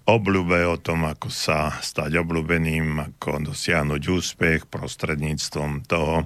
[0.07, 6.23] obľúbe, o tom, ako sa stať obľúbeným, ako dosiahnuť úspech prostredníctvom toho,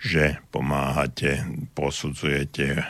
[0.00, 1.44] že pomáhate,
[1.76, 2.80] posudzujete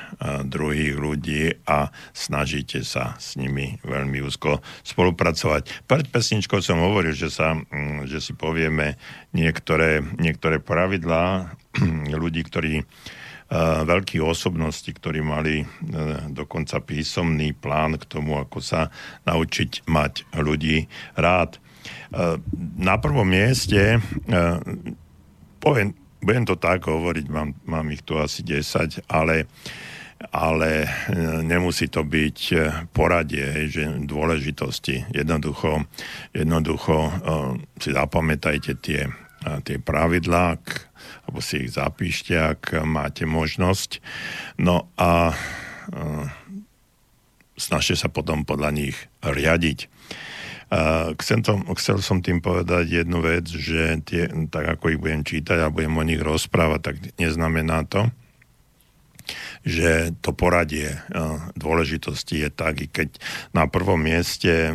[0.46, 5.90] druhých ľudí a snažíte sa s nimi veľmi úzko spolupracovať.
[5.90, 8.94] Pred pesničkou som hovoril, že, sa, mm, že si povieme
[9.34, 11.50] niektoré, niektoré pravidlá
[12.22, 12.86] ľudí, ktorí
[13.84, 15.66] veľkých osobností, ktorí mali e,
[16.28, 18.92] dokonca písomný plán k tomu, ako sa
[19.24, 20.84] naučiť mať ľudí
[21.16, 21.56] rád.
[21.56, 21.60] E,
[22.76, 24.04] na prvom mieste,
[25.58, 29.48] poviem, budem to tak hovoriť, mám, mám ich tu asi 10, ale
[30.34, 30.90] ale
[31.46, 32.38] nemusí to byť
[32.90, 35.06] poradie, že dôležitosti.
[35.14, 35.86] Jednoducho,
[36.34, 37.14] jednoducho
[37.78, 39.06] si zapamätajte tie,
[39.62, 40.58] tie pravidlá,
[41.26, 44.00] alebo si ich zapíšte, ak máte možnosť.
[44.60, 45.32] No a
[47.58, 49.90] snažte sa potom podľa nich riadiť.
[51.16, 55.64] Chcem, to, chcel som tým povedať jednu vec, že tie, tak ako ich budem čítať
[55.64, 58.12] a budem o nich rozprávať, tak neznamená to,
[59.68, 61.00] že to poradie eh,
[61.52, 63.20] dôležitosti je tak, i keď
[63.52, 64.72] na prvom mieste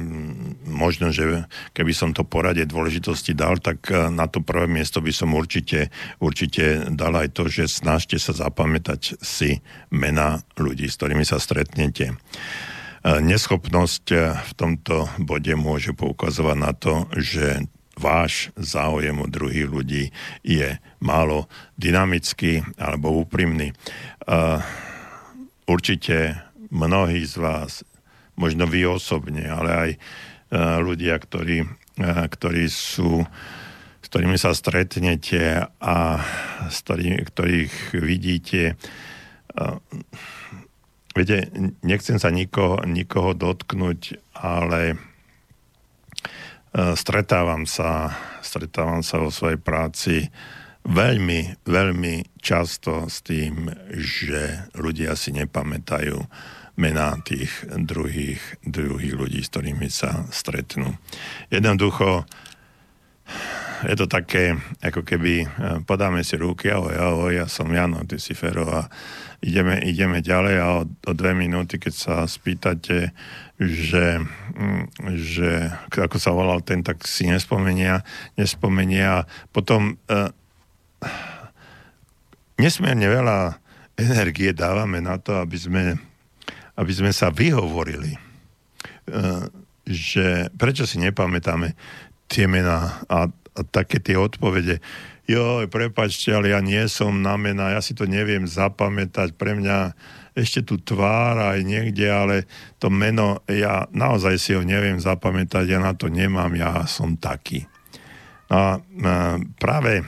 [0.70, 5.10] možno, že keby som to poradie dôležitosti dal, tak eh, na to prvé miesto by
[5.10, 5.90] som určite,
[6.22, 12.14] určite dal aj to, že snažte sa zapamätať si mena ľudí, s ktorými sa stretnete.
[12.14, 14.06] Eh, neschopnosť
[14.46, 17.66] v tomto bode môže poukazovať na to, že
[17.98, 20.04] váš záujem o druhých ľudí
[20.42, 21.46] je málo
[21.78, 23.74] dynamický alebo úprimný.
[25.64, 26.44] Určite
[26.74, 27.88] mnohí z vás,
[28.36, 30.00] možno vy osobne, ale aj uh,
[30.84, 33.24] ľudia, ktorí, uh, ktorí sú
[34.04, 35.98] s ktorými sa stretnete a
[36.68, 38.76] s ktorými, ktorých vidíte.
[39.56, 39.80] Uh,
[41.16, 41.48] viete,
[41.82, 45.00] nechcem sa nikoho, nikoho dotknúť, ale
[46.74, 50.34] stretávam sa, stretávam sa vo svojej práci
[50.84, 56.20] veľmi, veľmi často s tým, že ľudia si nepamätajú
[56.76, 60.98] mená tých druhých, druhých ľudí, s ktorými sa stretnú.
[61.54, 62.26] Jednoducho
[63.84, 65.48] je to také, ako keby
[65.84, 68.88] podáme si ruky, ahoj, ahoj, ja som Jano, ty si Fero a
[69.44, 73.12] ideme, ideme ďalej a o, o dve minúty, keď sa spýtate,
[73.60, 74.24] že,
[74.56, 74.86] mm,
[75.20, 78.08] že ako sa volal ten, tak si nespomenia,
[78.40, 80.32] nespomenia potom uh,
[82.58, 83.60] nesmierne veľa
[84.00, 85.84] energie dávame na to, aby sme,
[86.76, 88.18] aby sme sa vyhovorili,
[89.10, 89.46] uh,
[89.86, 91.76] že prečo si nepamätáme
[92.32, 94.80] tie mená a, a také tie odpovede
[95.28, 99.96] jo, prepačte, ale ja nie som na mena, ja si to neviem zapamätať, pre mňa
[100.34, 102.36] ešte tu tvár aj niekde, ale
[102.82, 107.70] to meno, ja naozaj si ho neviem zapamätať, ja na to nemám, ja som taký.
[108.50, 108.82] A
[109.58, 110.04] práve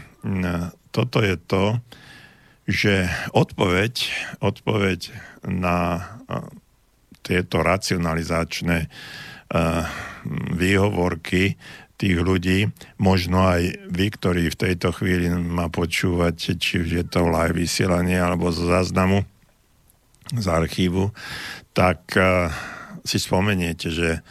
[0.96, 1.84] toto je to,
[2.66, 3.94] že odpoveď,
[4.40, 5.12] odpoveď
[5.44, 6.08] na
[7.20, 8.88] tieto racionalizačné
[10.56, 11.60] výhovorky
[11.96, 17.56] tých ľudí, možno aj vy, ktorí v tejto chvíli ma počúvate, či je to live
[17.56, 19.24] vysielanie alebo zo záznamu,
[20.36, 21.14] z archívu,
[21.72, 22.52] tak uh,
[23.06, 24.26] si spomeniete, že,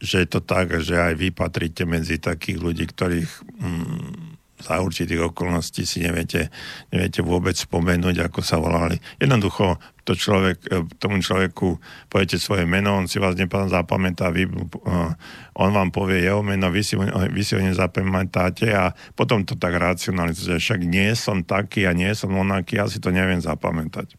[0.00, 4.27] že je to tak, že aj vy patríte medzi takých ľudí, ktorých um,
[4.58, 6.50] za určitých okolností si neviete,
[6.90, 8.98] neviete vôbec spomenúť, ako sa volali.
[9.22, 11.78] Jednoducho to človek, e, tomu človeku
[12.10, 13.38] poviete svoje meno, on si vás
[13.68, 15.12] zapamätá, vy, uh,
[15.54, 19.76] on vám povie jeho meno, vy si, vy si ho nezapamätáte a potom to tak
[19.76, 24.16] racionalizuje, však nie som taký a nie som onaký, ja si to neviem zapamätať.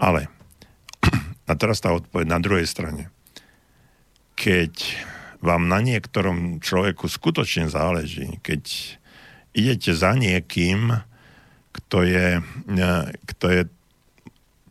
[0.00, 0.32] Ale,
[1.50, 3.12] a teraz tá odpoveď na druhej strane.
[4.32, 4.72] Keď
[5.42, 8.96] vám na niektorom človeku skutočne záleží, keď
[9.52, 10.96] idete za niekým,
[11.72, 12.90] kto je, e,
[13.28, 13.62] kto je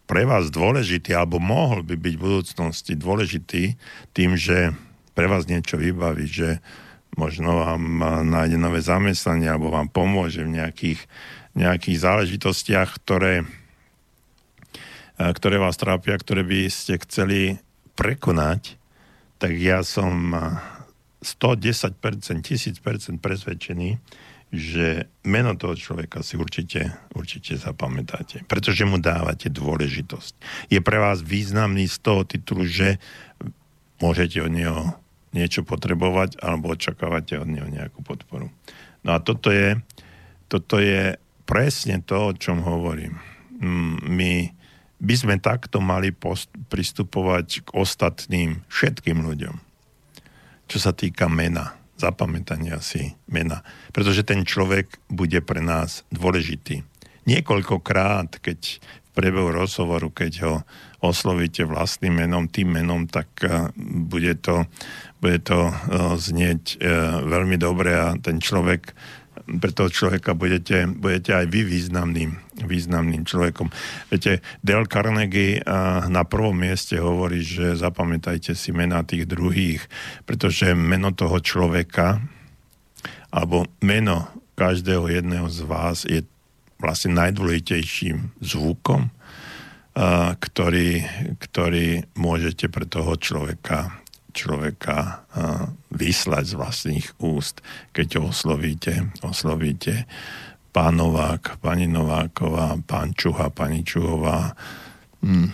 [0.06, 3.80] pre vás dôležitý, alebo mohol by byť v budúcnosti dôležitý
[4.12, 4.76] tým, že
[5.16, 6.60] pre vás niečo vybaví, že
[7.16, 7.84] možno vám
[8.28, 11.00] nájde nové zamestnanie, alebo vám pomôže v nejakých,
[11.56, 13.48] nejakých záležitostiach, ktoré,
[15.18, 17.62] e, ktoré vás trápia, ktoré by ste chceli
[17.96, 18.82] prekonať,
[19.42, 20.34] tak ja som
[21.22, 21.98] 110%,
[22.42, 22.82] 1000%
[23.22, 23.98] presvedčený,
[24.52, 30.34] že meno toho človeka si určite, určite zapamätáte, pretože mu dávate dôležitosť.
[30.68, 33.00] Je pre vás významný z toho titulu, že
[34.04, 34.82] môžete od neho
[35.32, 38.52] niečo potrebovať alebo očakávate od neho nejakú podporu.
[39.08, 39.80] No a toto je,
[40.52, 41.16] toto je
[41.48, 43.24] presne to, o čom hovorím.
[43.64, 44.32] Mm, my
[45.00, 49.56] by sme takto mali post- pristupovať k ostatným všetkým ľuďom.
[50.68, 53.62] Čo sa týka mena zapamätania si mena.
[53.94, 56.82] Pretože ten človek bude pre nás dôležitý.
[57.30, 60.56] Niekoľkokrát, keď v priebehu rozhovoru, keď ho
[61.06, 64.66] oslovíte vlastným menom, tým menom, tak uh, bude to,
[65.22, 68.94] bude to uh, znieť uh, veľmi dobre a ten človek
[69.46, 72.32] pre toho človeka budete, budete aj vy významným,
[72.66, 73.70] významným človekom.
[74.10, 75.62] Viete, Dale Carnegie
[76.10, 79.86] na prvom mieste hovorí, že zapamätajte si mená tých druhých,
[80.26, 82.20] pretože meno toho človeka
[83.32, 84.28] alebo meno
[84.58, 86.26] každého jedného z vás je
[86.82, 89.14] vlastne najdôležitejším zvukom,
[90.42, 91.06] ktorý,
[91.38, 94.01] ktorý môžete pre toho človeka
[94.32, 95.28] človeka
[95.92, 97.60] vyslať z vlastných úst,
[97.92, 100.08] keď ho oslovíte, oslovíte
[100.72, 104.56] pán Novák, pani Nováková, pán Čuha, pani Čuhová,
[105.20, 105.52] hm,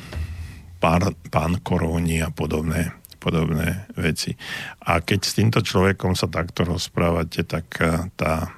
[0.77, 1.01] pán,
[1.33, 4.37] pán Koróni a podobné, podobné veci.
[4.85, 7.65] A keď s týmto človekom sa takto rozprávate, tak
[8.13, 8.53] tá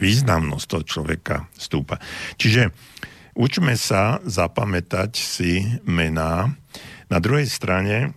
[0.00, 2.00] významnosť toho človeka stúpa.
[2.40, 2.72] Čiže
[3.36, 6.56] učme sa zapamätať si mená.
[7.12, 8.16] Na druhej strane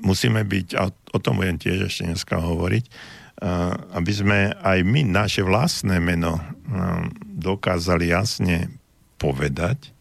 [0.00, 2.94] musíme byť, a o tom budem tiež ešte dneska hovoriť, eh,
[3.96, 6.44] aby sme aj my naše vlastné meno eh,
[7.22, 8.72] dokázali jasne
[9.16, 9.92] povedať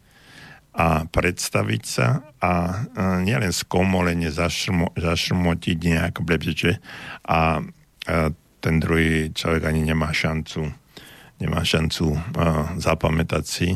[0.76, 2.84] a predstaviť sa a
[3.24, 6.84] nielen skomolene zašrmo, zašrmotiť nejak blebčeče
[7.32, 7.64] a
[8.60, 10.68] ten druhý človek ani nemá šancu
[11.40, 12.16] nemá šancu
[12.80, 13.70] zapamätať si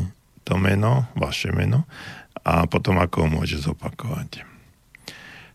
[0.47, 1.85] to meno, vaše meno
[2.41, 4.48] a potom ako ho môže zopakovať.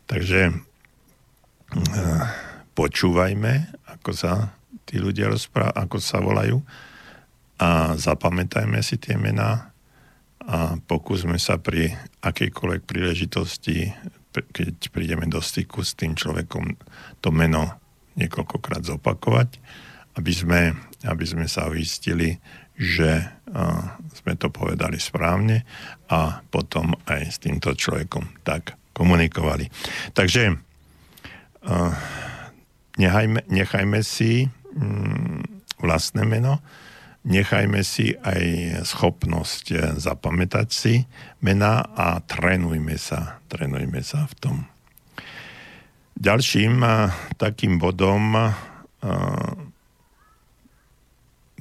[0.05, 2.25] Takže uh,
[2.77, 3.53] počúvajme,
[3.89, 4.53] ako sa
[4.85, 6.61] tí ľudia rozprávajú, ako sa volajú
[7.57, 9.73] a zapamätajme si tie mená
[10.45, 13.97] a pokúsme sa pri akejkoľvek príležitosti,
[14.35, 16.77] keď prídeme do styku s tým človekom,
[17.25, 17.81] to meno
[18.21, 19.57] niekoľkokrát zopakovať,
[20.21, 20.61] aby sme,
[21.09, 22.37] aby sme sa uistili,
[22.77, 25.65] že uh, sme to povedali správne
[26.11, 28.45] a potom aj s týmto človekom.
[28.45, 29.69] Tak komunikovali.
[30.15, 31.93] Takže uh,
[32.97, 35.43] nechajme, nechajme si um,
[35.83, 36.63] vlastné meno,
[37.27, 38.43] nechajme si aj
[38.87, 40.95] schopnosť eh, zapamätať si
[41.43, 44.57] mená a trénujme sa, trénujme sa v tom.
[46.15, 48.55] Ďalším uh, takým bodom uh,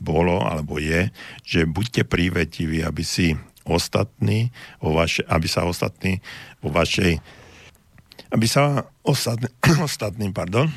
[0.04, 1.10] bolo alebo je,
[1.42, 3.34] že buďte prívetiví, aby si
[3.68, 4.52] ostatní,
[4.84, 6.20] vo vaše, aby sa ostatní
[6.60, 7.20] vo vašej
[8.34, 9.50] aby sa ostatní,
[9.88, 10.74] ostatní pardon,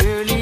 [0.00, 0.37] surely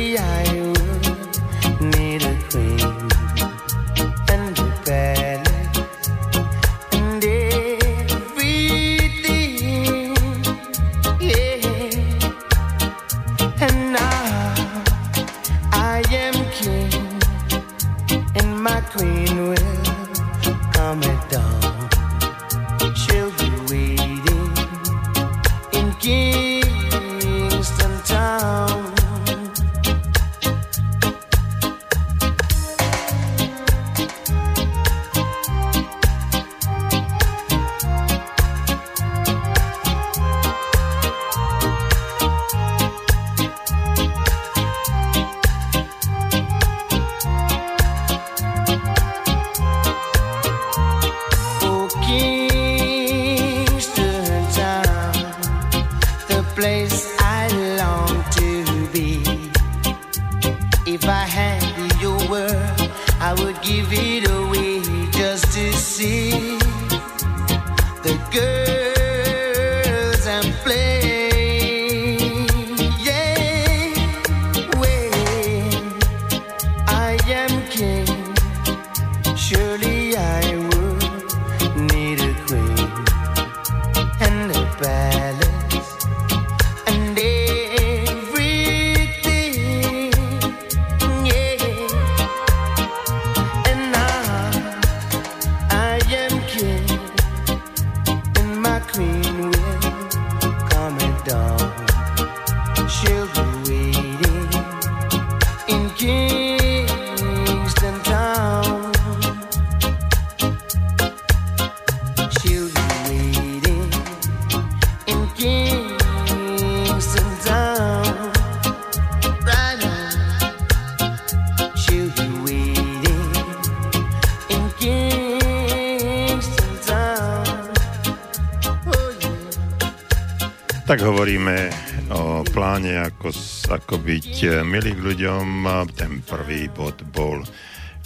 [136.27, 137.47] prvý bod bol,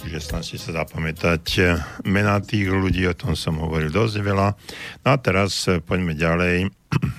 [0.05, 4.47] že snažte sa zapamätať eh, mená tých ľudí, o tom som hovoril dosť veľa.
[5.03, 6.69] No a teraz eh, poďme ďalej.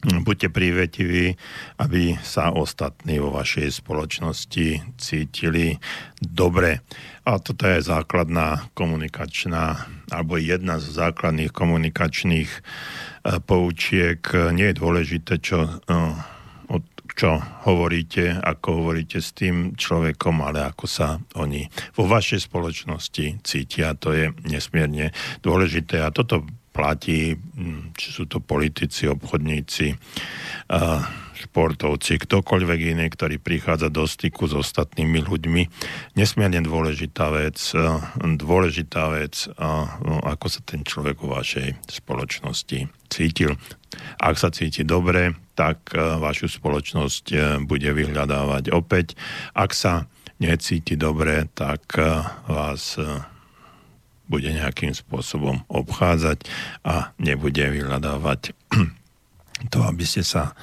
[0.00, 1.36] Buďte prívetiví,
[1.76, 5.76] aby sa ostatní vo vašej spoločnosti cítili
[6.16, 6.80] dobre.
[7.28, 9.76] A toto je základná komunikačná,
[10.08, 12.48] alebo jedna z základných komunikačných
[13.20, 14.20] E, poučiek.
[14.56, 15.72] Nie je dôležité, čo, e,
[17.20, 17.36] čo
[17.68, 23.92] hovoríte, ako hovoríte s tým človekom, ale ako sa oni vo vašej spoločnosti cítia.
[24.00, 25.12] To je nesmierne
[25.44, 27.36] dôležité a toto platí,
[27.92, 29.96] či sú to politici, obchodníci, e,
[31.46, 35.62] športovci, ktokoľvek iný, ktorý prichádza do styku s ostatnými ľuďmi.
[36.18, 37.80] Nesmierne dôležitá vec, eh,
[38.20, 43.56] dôležitá vec, no, ako sa ten človek vo vašej spoločnosti cítil.
[44.22, 49.16] Ak sa cíti dobre, tak eh, vašu spoločnosť bude vyhľadávať opäť.
[49.56, 50.06] Ak sa
[50.40, 51.84] necíti dobre, tak
[52.48, 52.96] vás
[54.30, 56.46] bude nejakým spôsobom obchádzať
[56.86, 58.54] a nebude vyhľadávať
[59.74, 60.54] to, aby ste sa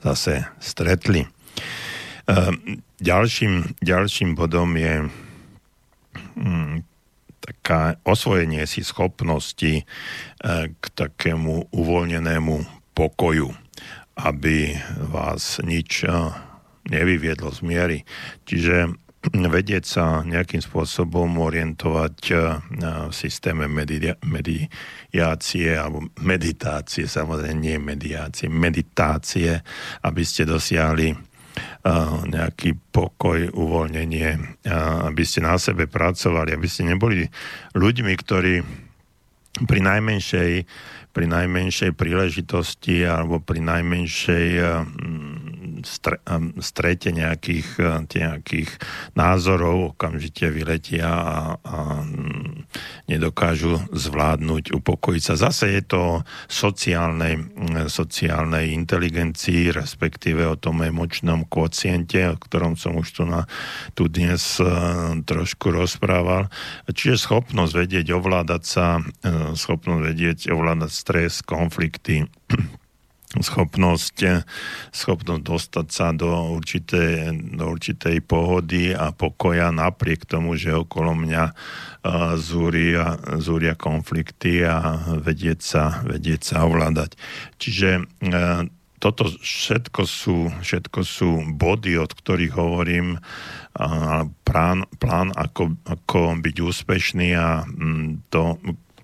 [0.00, 1.24] zase stretli.
[2.26, 5.08] Ehm, ďalším, ďalším bodom je
[6.36, 6.84] hm,
[7.40, 9.84] taká osvojenie si schopnosti e,
[10.70, 12.56] k takému uvoľnenému
[12.94, 13.50] pokoju,
[14.20, 14.76] aby
[15.10, 16.12] vás nič e,
[16.86, 17.98] nevyviedlo z miery.
[18.44, 18.94] Čiže
[19.28, 22.40] vedieť sa nejakým spôsobom orientovať eh,
[23.08, 29.60] v systéme medi- mediácie alebo meditácie, samozrejme nie mediácie, meditácie,
[30.00, 34.30] aby ste dosiahli uh, nejaký pokoj, uvoľnenie,
[34.70, 37.28] uh, aby ste na sebe pracovali, aby ste neboli
[37.76, 38.54] ľuďmi, ktorí
[39.66, 40.52] pri najmenšej,
[41.10, 44.46] pri najmenšej príležitosti alebo pri najmenšej
[45.84, 46.20] stre,
[46.60, 48.70] strete nejakých, e, nejakých
[49.14, 51.78] názorov okamžite vyletia a, a
[53.10, 55.34] nedokážu zvládnuť, upokojiť sa.
[55.50, 56.02] Zase je to
[56.46, 57.42] sociálnej,
[57.90, 63.50] sociálnej inteligencii, respektíve o tom emočnom kociente, o ktorom som už tu, na,
[63.98, 64.66] tu dnes e,
[65.26, 66.48] trošku rozprával.
[66.86, 72.30] Čiže schopnosť vedieť ovládať sa, e, schopnosť vedieť ovládať stres, konflikty,
[73.38, 74.42] schopnosť,
[74.90, 81.44] schopnosť dostať sa do určitej, do určitej pohody a pokoja napriek tomu, že okolo mňa
[81.46, 87.14] uh, zúria, zúria konflikty a vedieť sa, vedieť sa ovládať.
[87.62, 88.66] Čiže uh,
[89.00, 93.16] toto všetko sú, všetko sú body, od ktorých hovorím,
[94.44, 98.60] plán, plán ako, ako byť úspešný a um, to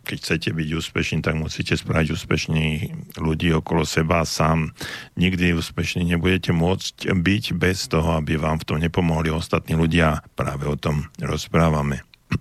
[0.06, 4.22] keď chcete byť úspešní, tak musíte spraviť úspešní ľudí okolo seba.
[4.22, 4.70] Sám
[5.18, 10.22] nikdy úspešní nebudete môcť byť bez toho, aby vám v tom nepomohli ostatní ľudia.
[10.38, 12.06] Práve o tom rozprávame.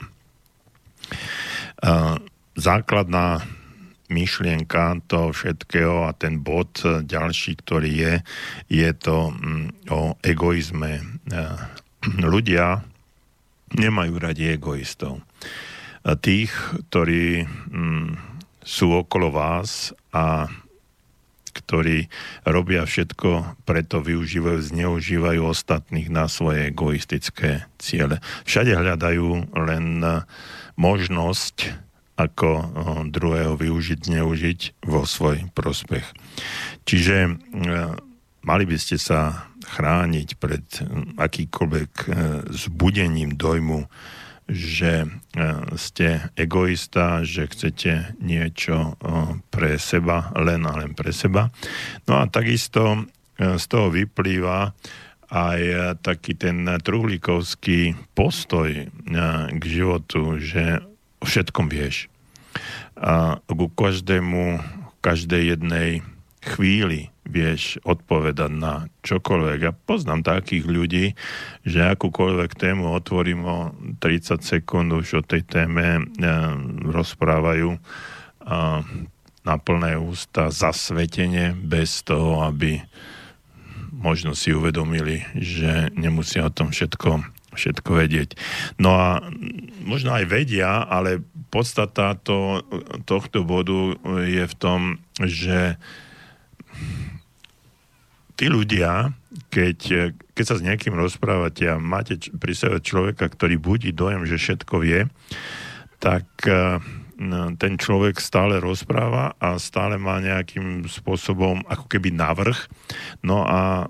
[2.69, 3.41] Základná
[4.05, 8.13] myšlienka toho všetkého a ten bod ďalší, ktorý je,
[8.69, 11.01] je to mm, o egoizme.
[12.21, 12.85] Ľudia
[13.73, 15.25] nemajú radi egoistov
[16.13, 16.53] tých,
[16.93, 18.09] ktorí mm,
[18.61, 20.45] sú okolo vás a
[21.55, 22.11] ktorí
[22.45, 28.19] robia všetko, preto využívajú, zneužívajú ostatných na svoje egoistické ciele.
[28.43, 30.03] Všade hľadajú len
[30.75, 32.47] možnosť, ako
[33.11, 36.03] druhého využiť, zneužiť vo svoj prospech.
[36.87, 37.39] Čiže
[38.43, 40.63] mali by ste sa chrániť pred
[41.19, 41.91] akýkoľvek
[42.51, 43.87] zbudením dojmu
[44.45, 45.07] že e,
[45.73, 51.49] ste egoista, že chcete niečo e, pre seba, len a len pre seba.
[52.05, 54.73] No a takisto e, z toho vyplýva
[55.25, 55.59] aj
[56.05, 58.87] taký ten truhlíkovský postoj
[59.49, 60.85] k životu, že
[61.17, 62.13] o všetkom vieš.
[62.93, 64.61] A ku každému,
[65.01, 66.05] každej jednej
[66.45, 69.59] chvíli vieš odpovedať na čokoľvek.
[69.65, 71.05] Ja poznám takých ľudí,
[71.65, 73.57] že akúkoľvek tému otvorím o
[73.99, 76.03] 30 sekúnd už o tej téme e,
[76.85, 77.81] rozprávajú
[78.45, 78.85] a
[79.45, 82.81] na plné ústa zasvetenie bez toho, aby
[83.93, 88.37] možno si uvedomili, že nemusia o tom všetko, všetko vedieť.
[88.81, 89.21] No a
[89.85, 91.21] možno aj vedia, ale
[91.53, 92.65] podstata to,
[93.05, 93.95] tohto bodu
[94.25, 95.77] je v tom, že
[98.35, 99.15] tí ľudia,
[99.51, 104.39] keď, keď sa s nejakým rozprávate a máte pri sebe človeka, ktorý budí dojem, že
[104.39, 105.07] všetko vie,
[105.99, 106.79] tak uh,
[107.55, 112.59] ten človek stále rozpráva a stále má nejakým spôsobom ako keby navrh.
[113.23, 113.87] No a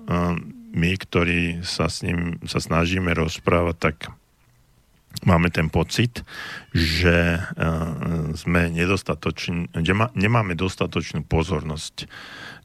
[0.70, 3.96] my, ktorí sa s ním sa snažíme rozprávať, tak
[5.26, 6.22] máme ten pocit,
[6.70, 7.42] že
[8.38, 9.74] sme nedostatočne,
[10.14, 12.06] nemáme dostatočnú pozornosť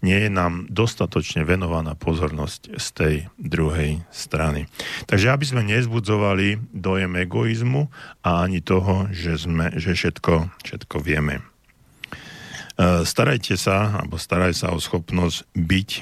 [0.02, 4.66] nie je nám dostatočne venovaná pozornosť z tej druhej strany.
[5.06, 7.88] Takže aby sme nezbudzovali dojem egoizmu
[8.26, 11.40] a ani toho, že, sme, že všetko, všetko vieme.
[11.40, 16.02] E, starajte sa, alebo staraj sa o schopnosť byť e,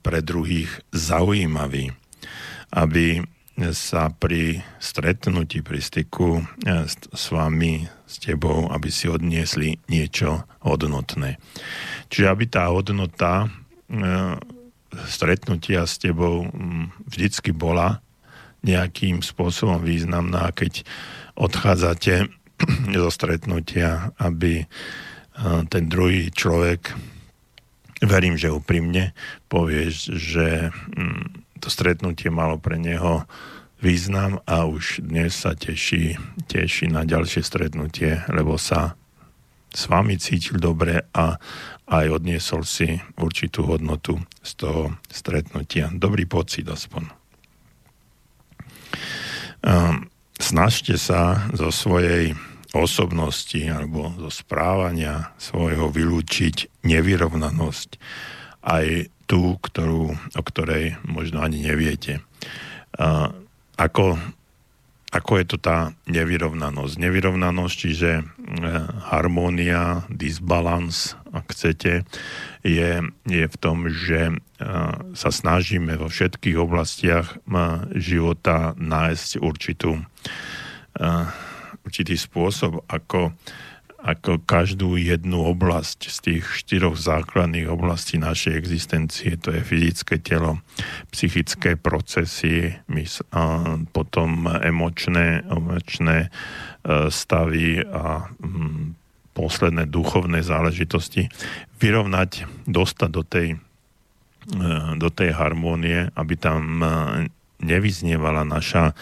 [0.00, 1.92] pre druhých zaujímavý,
[2.74, 3.22] aby
[3.70, 6.42] sa pri stretnutí, pri styku e,
[6.90, 11.40] s vami, s tebou, aby si odniesli niečo hodnotné.
[12.12, 13.48] Čiže aby tá hodnota e,
[15.08, 16.46] stretnutia s tebou
[17.08, 18.04] vždycky bola
[18.64, 20.84] nejakým spôsobom významná, keď
[21.36, 22.28] odchádzate
[23.02, 24.66] zo stretnutia, aby e,
[25.68, 26.92] ten druhý človek,
[28.04, 29.16] verím, že úprimne
[29.48, 30.68] povieš, že
[31.64, 33.24] to stretnutie malo pre neho
[33.84, 36.16] význam a už dnes sa teší,
[36.48, 38.96] teší na ďalšie stretnutie, lebo sa
[39.68, 41.36] s vami cítil dobre a
[41.92, 45.92] aj odniesol si určitú hodnotu z toho stretnutia.
[45.92, 47.12] Dobrý pocit aspoň.
[49.68, 50.08] Ehm,
[50.40, 52.32] snažte sa zo svojej
[52.72, 58.00] osobnosti alebo zo správania svojho vylúčiť nevyrovnanosť
[58.64, 62.24] aj tú, ktorú, o ktorej možno ani neviete.
[63.74, 64.14] Ako,
[65.10, 66.94] ako je to tá nevyrovnanosť?
[66.94, 68.24] Nevyrovnanosť, čiže e,
[69.10, 72.06] harmónia, disbalans, ak chcete,
[72.62, 72.90] je,
[73.26, 74.34] je v tom, že e,
[75.18, 77.38] sa snažíme vo všetkých oblastiach e,
[77.98, 79.98] života nájsť určitú,
[81.82, 83.34] určitý spôsob, ako
[84.04, 90.60] ako každú jednu oblasť z tých štyroch základných oblastí našej existencie, to je fyzické telo,
[91.08, 92.76] psychické procesy,
[93.96, 96.30] potom emočné, emočné e,
[97.08, 98.92] stavy a mm,
[99.32, 101.32] posledné duchovné záležitosti,
[101.80, 104.68] vyrovnať, dostať do tej, e,
[105.00, 106.86] do tej harmónie, aby tam e,
[107.64, 108.92] nevyznievala naša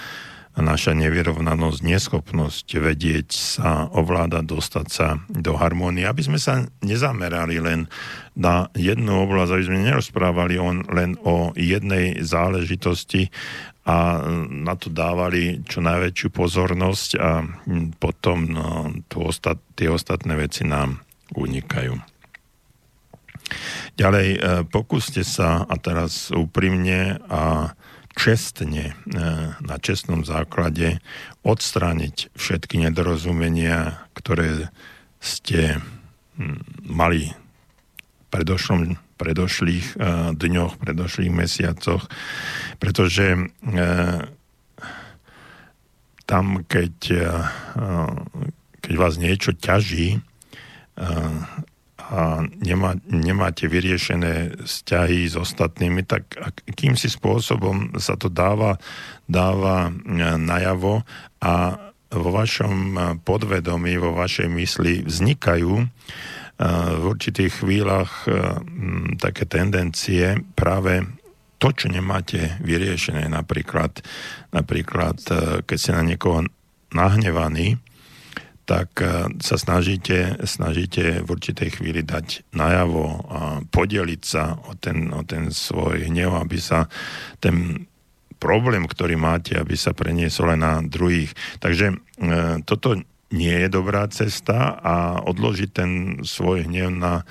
[0.53, 7.89] naša nevyrovnanosť, neschopnosť vedieť sa ovládať, dostať sa do harmónie, aby sme sa nezamerali len
[8.37, 13.33] na jednu oblasť, aby sme nerozprávali on len o jednej záležitosti
[13.83, 17.43] a na to dávali čo najväčšiu pozornosť a
[17.99, 21.03] potom no, tu ostat, tie ostatné veci nám
[21.35, 22.13] unikajú.
[23.99, 24.39] Ďalej, e,
[24.71, 27.75] pokúste sa a teraz úprimne a
[28.17, 28.95] čestne, e,
[29.57, 31.01] na čestnom základe
[31.43, 34.73] odstrániť všetky nedorozumenia, ktoré
[35.23, 35.81] ste
[36.87, 37.33] mali
[38.33, 39.97] predošlom, predošlých e,
[40.37, 42.09] dňoch, predošlých mesiacoch,
[42.81, 43.41] pretože e,
[46.23, 46.95] tam, keď,
[48.81, 50.23] keď vás niečo ťaží,
[52.13, 56.29] a nemá, nemáte vyriešené vzťahy s ostatnými, tak
[56.69, 58.77] akým si spôsobom sa to dáva,
[59.25, 59.93] dáva e,
[60.37, 61.09] najavo
[61.41, 61.55] a
[62.13, 65.87] vo vašom e, podvedomí, vo vašej mysli vznikajú e,
[67.01, 68.29] v určitých chvíľach
[69.17, 71.09] také tendencie práve
[71.57, 74.05] to, čo nemáte vyriešené, napríklad,
[74.53, 75.17] napríklad
[75.65, 76.45] keď ste na niekoho
[76.93, 77.81] nahnevaní,
[78.63, 85.11] tak e, sa snažíte, snažíte v určitej chvíli dať najavo a podeliť sa o ten,
[85.11, 86.87] o ten svoj hnev, aby sa
[87.43, 87.87] ten
[88.43, 91.31] problém, ktorý máte, aby sa preniesol aj na druhých.
[91.63, 91.97] Takže e,
[92.67, 92.99] toto
[93.33, 95.91] nie je dobrá cesta a odložiť ten
[96.23, 97.25] svoj hnev na e,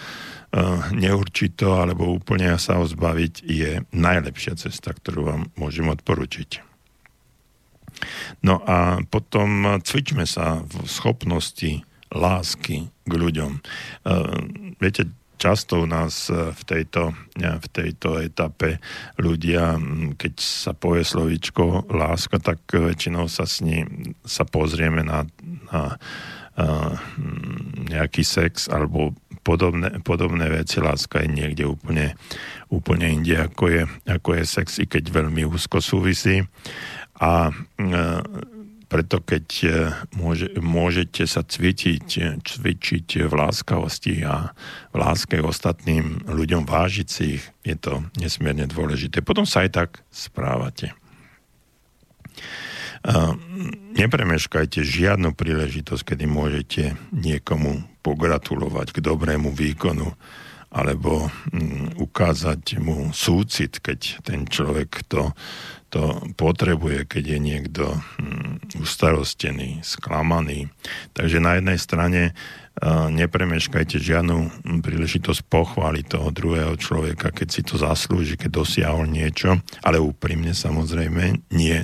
[0.96, 6.71] neurčito alebo úplne sa ho zbaviť je najlepšia cesta, ktorú vám môžem odporučiť.
[8.44, 13.52] No a potom cvičme sa v schopnosti lásky k ľuďom.
[13.58, 13.62] E,
[14.80, 15.10] viete,
[15.42, 18.78] často u nás v tejto, v tejto etape
[19.18, 19.74] ľudia,
[20.14, 23.82] keď sa povie slovíčko láska, tak väčšinou sa s ní
[24.22, 25.26] sa pozrieme na,
[25.74, 25.98] na
[27.90, 30.84] nejaký sex alebo podobné, podobné veci.
[30.84, 32.14] Láska je niekde úplne,
[32.70, 36.44] úplne inde, ako je, ako je sex, i keď veľmi úzko súvisí.
[37.22, 37.54] A e,
[38.92, 39.70] preto keď e,
[40.20, 44.52] môže, môžete sa cvičiť, cvičiť v láskavosti a
[44.92, 49.24] v láske ostatným ľuďom vážiť si ich, je to nesmierne dôležité.
[49.24, 50.92] Potom sa aj tak správate.
[53.96, 56.84] nepremeškajte žiadnu príležitosť, kedy môžete
[57.16, 60.12] niekomu pogratulovať k dobrému výkonu
[60.72, 65.36] alebo mm, ukázať mu súcit, keď ten človek to,
[65.92, 70.72] to potrebuje, keď je niekto mm, ustarostený, sklamaný.
[71.12, 72.22] Takže na jednej strane
[73.12, 80.00] nepremeškajte žiadnu príležitosť pochváliť toho druhého človeka, keď si to zaslúži, keď dosiahol niečo, ale
[80.00, 81.78] úprimne samozrejme, nie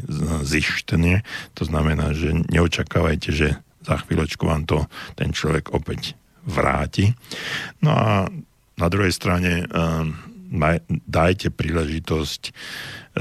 [0.47, 1.27] zištne.
[1.59, 4.87] To znamená, že neočakávajte, že za chvíľočku vám to
[5.19, 6.15] ten človek opäť
[6.47, 7.11] vráti.
[7.83, 8.31] No a
[8.79, 9.67] na druhej strane
[11.03, 12.55] dajte príležitosť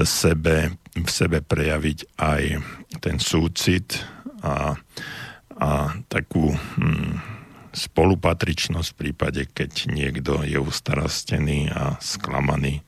[0.05, 2.43] sebe, v sebe prejaviť aj
[3.01, 4.01] ten súcit
[4.43, 4.77] a,
[5.57, 5.69] a
[6.11, 7.37] takú hm,
[7.77, 12.83] spolupatričnosť v prípade, keď niekto je ustarastený a sklamaný e,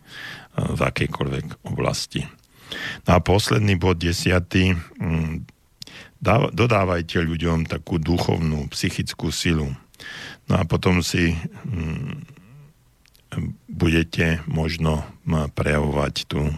[0.58, 2.26] v akejkoľvek oblasti.
[3.06, 5.46] No a posledný bod, desiatý, mm,
[6.54, 9.74] dodávajte ľuďom takú duchovnú, psychickú silu.
[10.50, 12.39] No a potom si mm,
[13.70, 16.50] budete možno prejavovať tú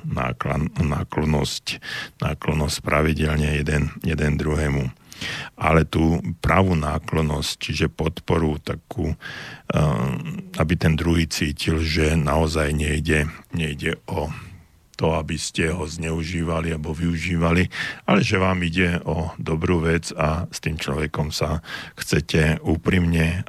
[0.81, 1.65] náklonnosť,
[2.23, 4.87] náklonnosť pravidelne jeden, jeden druhému.
[5.53, 9.17] Ale tú pravú náklonosť, čiže podporu takú, eh,
[10.57, 14.33] aby ten druhý cítil, že naozaj nejde, nejde o
[15.01, 17.65] to, aby ste ho zneužívali alebo využívali,
[18.05, 21.65] ale že vám ide o dobrú vec a s tým človekom sa
[21.97, 23.41] chcete úprimne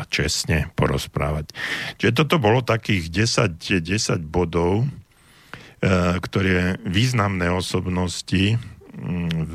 [0.00, 1.52] a čestne porozprávať.
[2.00, 8.56] Čiže toto bolo takých 10, 10 bodov, eh, ktoré významné osobnosti
[8.96, 9.54] mm, v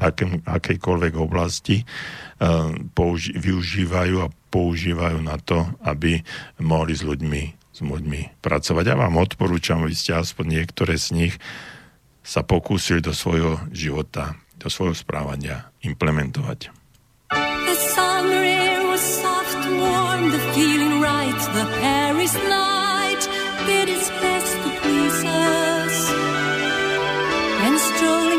[0.00, 6.24] akém, akejkoľvek oblasti uh, použi- využívajú a používajú na to, aby
[6.58, 8.84] mohli s ľuďmi, s ľuďmi pracovať.
[8.88, 11.34] Ja vám odporúčam, aby ste aspoň niektoré z nich
[12.24, 16.72] sa pokúsili do svojho života, do svojho správania implementovať.
[17.30, 23.22] Air was soft, warm, the feeling right, the Paris night
[23.88, 25.98] its best to please us.
[27.66, 28.29] And strolling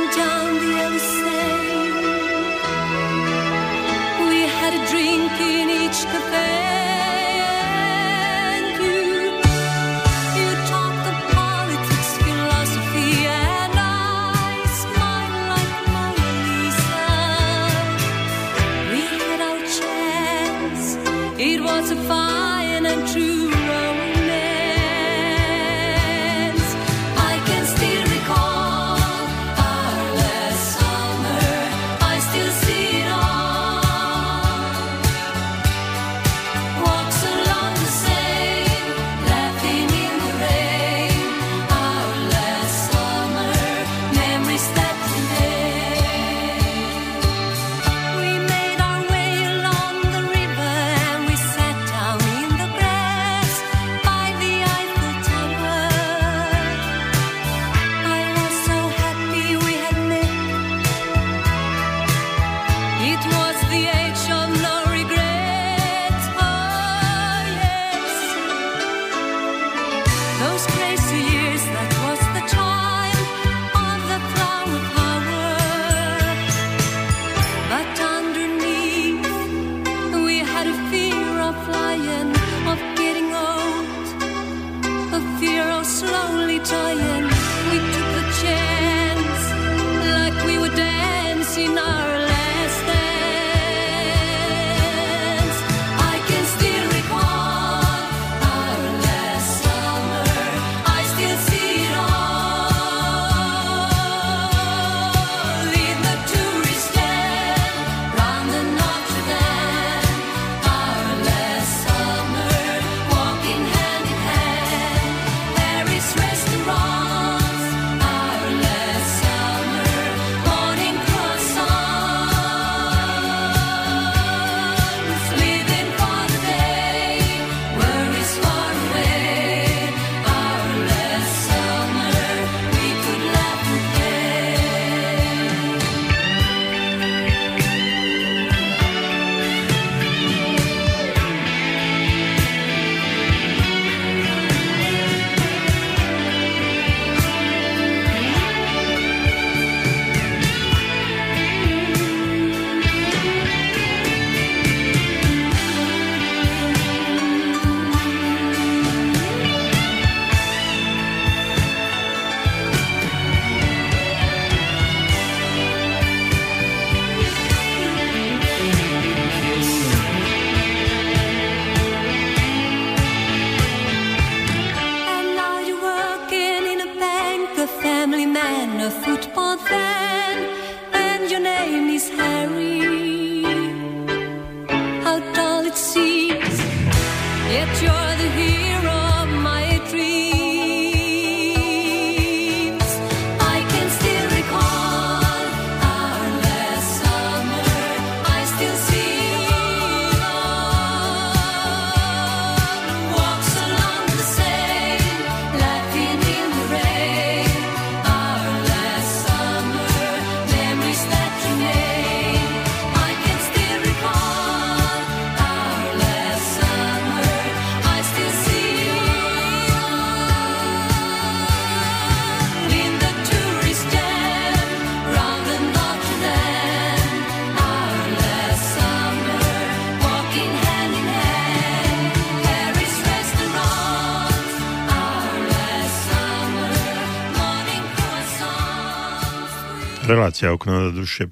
[240.41, 241.29] Relácia okno do duše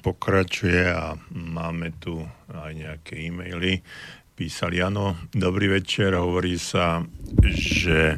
[0.00, 3.84] pokračuje a máme tu aj nejaké e-maily.
[4.32, 7.04] Písali, áno, dobrý večer, hovorí sa,
[7.44, 8.16] že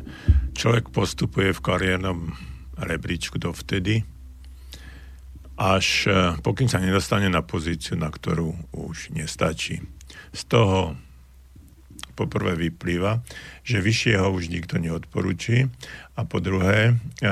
[0.55, 2.39] človek postupuje v kariérnom
[2.79, 4.07] rebríčku dovtedy,
[5.59, 6.07] až
[6.47, 9.83] pokým sa nedostane na pozíciu, na ktorú už nestačí.
[10.31, 10.95] Z toho
[12.19, 13.23] poprvé vyplýva,
[13.63, 15.71] že vyššieho už nikto neodporúči
[16.19, 17.29] a po druhé, eh,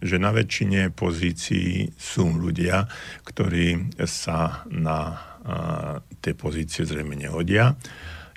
[0.00, 2.88] že na väčšine pozícií sú ľudia,
[3.28, 5.94] ktorí sa na eh,
[6.24, 7.76] tie pozície zrejme nehodia.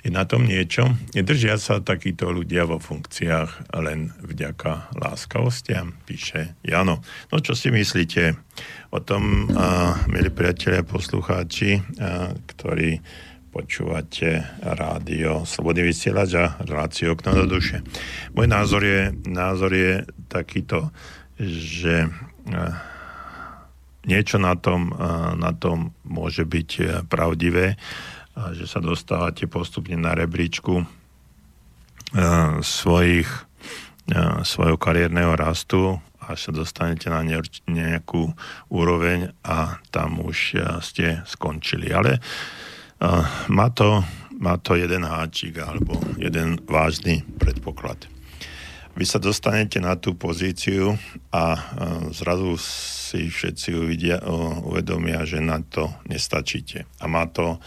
[0.04, 0.84] Je na tom niečo?
[1.16, 7.00] Nedržia sa takíto ľudia vo funkciách len vďaka láskavostiam, píše Jano.
[7.32, 8.36] No čo si myslíte
[8.92, 9.48] o tom,
[10.12, 11.80] milí priatelia, poslucháči,
[12.52, 13.00] ktorí
[13.54, 17.86] Počúvate rádio Slobodný vysielač a reláciu okno do duše.
[18.34, 20.90] Môj názor je, názor je takýto,
[21.38, 22.74] že eh,
[24.10, 27.78] niečo na tom, eh, na tom môže byť eh, pravdivé,
[28.58, 30.82] že sa dostávate postupne na rebríčku
[32.66, 33.30] svojich,
[34.42, 37.22] svojho kariérneho rastu až sa dostanete na
[37.70, 38.34] nejakú
[38.74, 41.94] úroveň a tam už ste skončili.
[41.94, 42.18] Ale
[43.48, 44.00] má to,
[44.40, 48.08] má to jeden háčik alebo jeden vážny predpoklad.
[48.94, 50.94] Vy sa dostanete na tú pozíciu
[51.34, 51.58] a
[52.14, 54.22] zrazu si všetci uvidia,
[54.62, 56.86] uvedomia, že na to nestačíte.
[57.02, 57.58] A má to,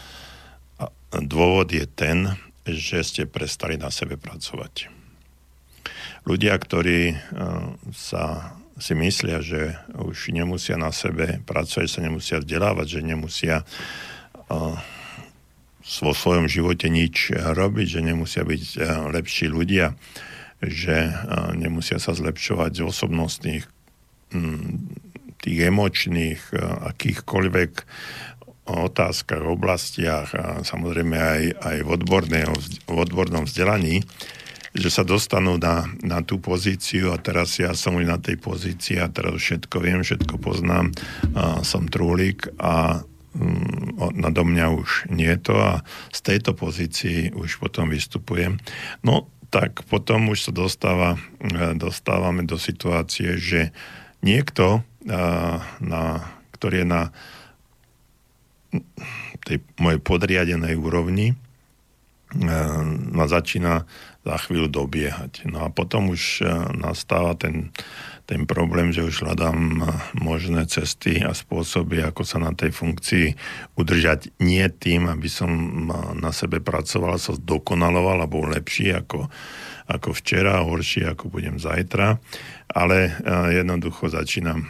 [1.12, 2.32] dôvod je ten,
[2.64, 4.88] že ste prestali na sebe pracovať.
[6.24, 7.16] Ľudia, ktorí
[7.92, 13.56] sa si myslia, že už nemusia na sebe pracovať, sa nemusia vzdelávať, že nemusia
[15.88, 19.96] vo svojom živote nič robiť, že nemusia byť eh, lepší ľudia,
[20.60, 21.16] že eh,
[21.56, 23.64] nemusia sa zlepšovať z osobnostných,
[24.36, 24.92] hm,
[25.40, 26.60] tých emočných, eh,
[26.92, 27.72] akýchkoľvek
[28.68, 31.90] otázkach, oblastiach a samozrejme aj, aj v,
[32.84, 34.04] v odbornom vzdelaní,
[34.76, 37.16] že sa dostanú na, na tú pozíciu.
[37.16, 40.92] A teraz ja som už na tej pozícii a teraz všetko viem, všetko poznám,
[41.32, 43.00] a som trúlik a
[43.36, 45.72] Mm, nado mňa už nie je to a
[46.08, 48.56] z tejto pozícii už potom vystupujem.
[49.04, 53.72] No tak potom už sa dostáva, e, dostávame do situácie, že
[54.20, 55.12] niekto, e,
[55.80, 56.04] na,
[56.56, 57.02] ktorý je na
[59.48, 61.36] tej mojej podriadenej úrovni, e,
[63.08, 63.88] ma začína
[64.28, 65.48] za chvíľu dobiehať.
[65.48, 66.44] No a potom už
[66.76, 67.72] nastáva ten
[68.28, 69.88] ten problém, že už hľadám
[70.20, 73.32] možné cesty a spôsoby, ako sa na tej funkcii
[73.80, 74.36] udržať.
[74.44, 75.48] Nie tým, aby som
[76.12, 79.32] na sebe pracoval, sa zdokonaloval a bol lepší ako,
[79.88, 82.20] ako včera, horší ako budem zajtra,
[82.68, 84.60] ale eh, jednoducho začínam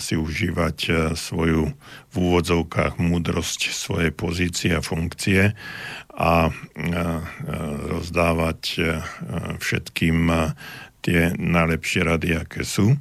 [0.00, 1.68] si užívať svoju
[2.08, 5.52] v úvodzovkách múdrosť svojej pozície a funkcie
[6.12, 6.52] a
[7.88, 8.60] rozdávať
[9.56, 10.28] všetkým
[11.02, 12.94] tie najlepšie rady, aké sú.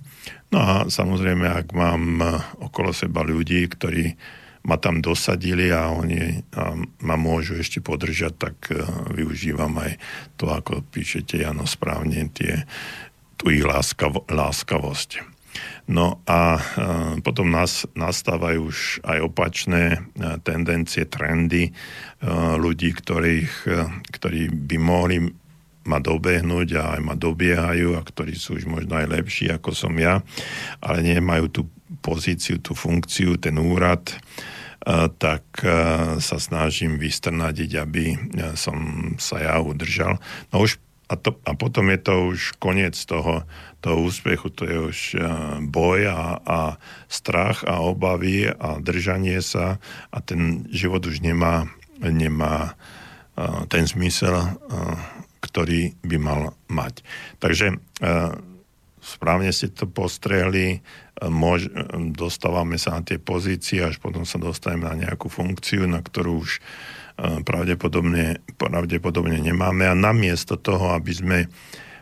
[0.52, 2.30] No a samozrejme, ak mám eh,
[2.60, 4.18] okolo seba ľudí, ktorí
[4.62, 9.98] ma tam dosadili a oni a ma môžu ešte podržať, tak uh, využívam aj
[10.38, 12.70] to, ako píšete, Jano, správne, tie,
[13.42, 15.26] tú ich láskav, láskavosť.
[15.90, 16.62] No a
[17.28, 20.00] potom nás, nastávajú už aj opačné
[20.48, 21.76] tendencie, trendy
[22.56, 23.52] ľudí, ktorých,
[24.16, 25.28] ktorí by mohli
[25.92, 29.92] ma dobehnúť a aj ma dobiehajú a ktorí sú už možno aj lepší ako som
[30.00, 30.24] ja,
[30.80, 31.62] ale nemajú tú
[32.00, 34.08] pozíciu, tú funkciu, ten úrad,
[35.20, 35.44] tak
[36.18, 38.18] sa snažím vystrnadiť, aby
[38.56, 40.18] som sa ja udržal.
[40.50, 40.80] No už
[41.12, 43.44] a, to, a potom je to už koniec toho,
[43.84, 45.00] toho úspechu, to je už
[45.68, 46.60] boj a, a
[47.12, 51.68] strach a obavy a držanie sa a ten život už nemá,
[52.00, 52.80] nemá
[53.68, 54.56] ten zmysel,
[55.52, 57.04] ktorý by mal mať.
[57.44, 57.78] Takže e,
[59.04, 61.68] správne ste to postrehli, e, mož,
[62.16, 66.50] dostávame sa na tie pozície, až potom sa dostaneme na nejakú funkciu, na ktorú už
[66.56, 66.60] e,
[67.44, 71.38] pravdepodobne, pravdepodobne nemáme a namiesto toho, aby sme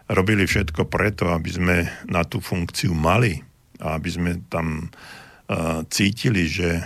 [0.06, 1.76] robili všetko preto, aby sme
[2.06, 3.42] na tú funkciu mali
[3.82, 4.94] a aby sme tam
[5.90, 6.86] cítili, že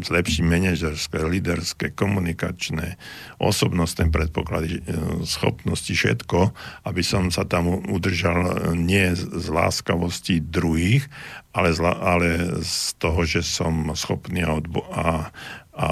[0.00, 2.96] zlepší manažerské, líderské, komunikačné,
[3.36, 4.82] osobnostné predpoklady, e,
[5.28, 6.56] schopnosti, všetko,
[6.88, 11.04] aby som sa tam udržal nie z láskavosti druhých,
[11.52, 12.28] ale z, ale
[12.64, 15.28] z toho, že som schopný a, odbo- a,
[15.76, 15.86] a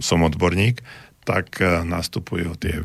[0.00, 0.80] som odborník,
[1.28, 2.80] tak e, nastupujú tie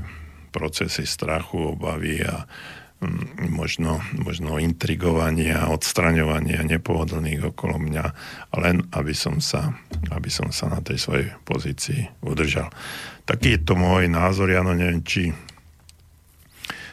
[0.52, 2.44] procesy strachu, obavy a,
[3.52, 8.06] možno, možno intrigovania, odstraňovania nepohodlných okolo mňa,
[8.56, 9.76] len aby som sa,
[10.10, 12.72] aby som sa na tej svojej pozícii udržal.
[13.26, 15.34] Taký je to môj názor, ja no neviem, či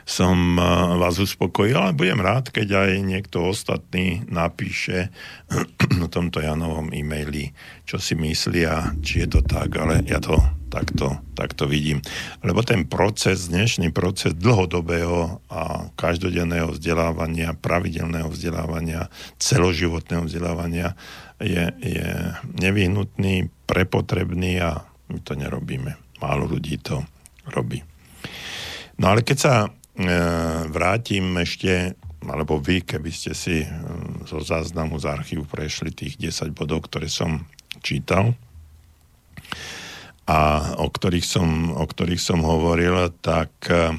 [0.02, 0.58] som
[0.98, 5.14] vás uspokojil, ale budem rád, keď aj niekto ostatný napíše
[6.00, 7.54] na tomto Janovom e-maili,
[7.86, 10.38] čo si myslia, či je to tak, ale ja to
[10.72, 12.00] takto, takto vidím.
[12.40, 20.96] Lebo ten proces, dnešný proces dlhodobého a každodenného vzdelávania, pravidelného vzdelávania, celoživotného vzdelávania
[21.36, 22.08] je, je
[22.56, 24.80] nevyhnutný, prepotrebný a
[25.12, 25.92] my to nerobíme.
[26.24, 27.04] Málo ľudí to
[27.52, 27.84] robí.
[28.96, 29.54] No ale keď sa
[30.72, 31.92] vrátim ešte,
[32.24, 33.68] alebo vy, keby ste si e,
[34.24, 37.44] zo záznamu z archívu prešli tých 10 bodov, ktoré som
[37.84, 38.32] čítal
[40.22, 43.92] a o ktorých som, o ktorých som hovoril, tak e,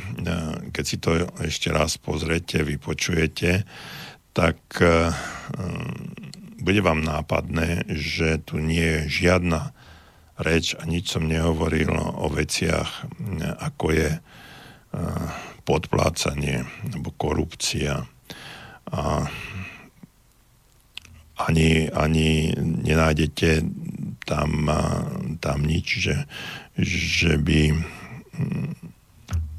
[0.72, 3.68] keď si to ešte raz pozrete, vypočujete,
[4.34, 4.58] tak
[6.58, 9.78] bude vám nápadné, že tu nie je žiadna
[10.42, 13.06] reč a nič som nehovoril o veciach,
[13.62, 14.10] ako je
[15.64, 18.08] podplácanie alebo korupcia.
[18.92, 19.28] A
[21.40, 23.66] ani, ani nenájdete
[24.24, 24.70] tam,
[25.42, 26.18] tam nič, že,
[26.80, 28.72] že by hm,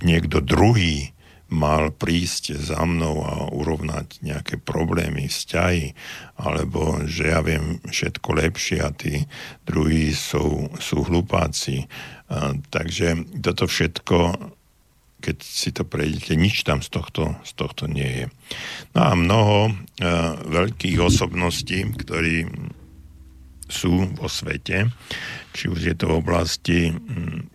[0.05, 1.15] niekto druhý
[1.53, 5.95] mal prísť za mnou a urovnať nejaké problémy, vzťahy,
[6.41, 9.29] alebo že ja viem všetko lepšie a tí
[9.69, 11.87] druhí sú, sú hlupáci.
[12.33, 14.17] A, takže toto všetko
[15.25, 18.27] keď si to prejdete, nič tam z tohto, z tohto nie je.
[18.93, 22.45] No a mnoho uh, veľkých osobností, ktorí
[23.65, 24.93] sú vo svete,
[25.57, 26.81] či už je to v oblasti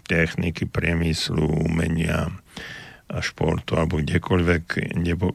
[0.09, 2.34] techniky, priemyslu, umenia,
[3.09, 4.65] a športu alebo kdekoľvek,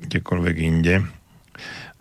[0.06, 1.02] kdekoľvek inde.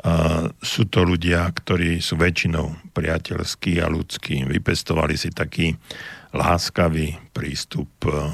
[0.04, 4.44] Uh, sú to ľudia, ktorí sú väčšinou priateľskí a ľudskí.
[4.44, 5.74] Vypestovali si taký
[6.34, 8.34] láskavý prístup eh,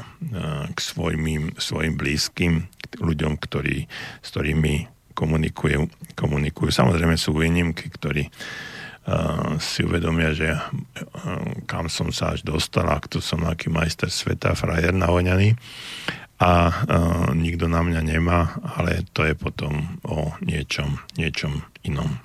[0.71, 3.85] k svojim, svojim blízkym, k ľuďom, ktorí,
[4.23, 6.71] s ktorými komunikujú, komunikujú.
[6.71, 10.55] Samozrejme sú výnimky, ktorí uh, si uvedomia, že
[11.67, 15.59] kam som sa až dostal, ak tu som aký majster sveta, frajer nahoňaný
[16.39, 22.15] a uh, nikto na mňa nemá, ale to je potom o niečom, niečom inom.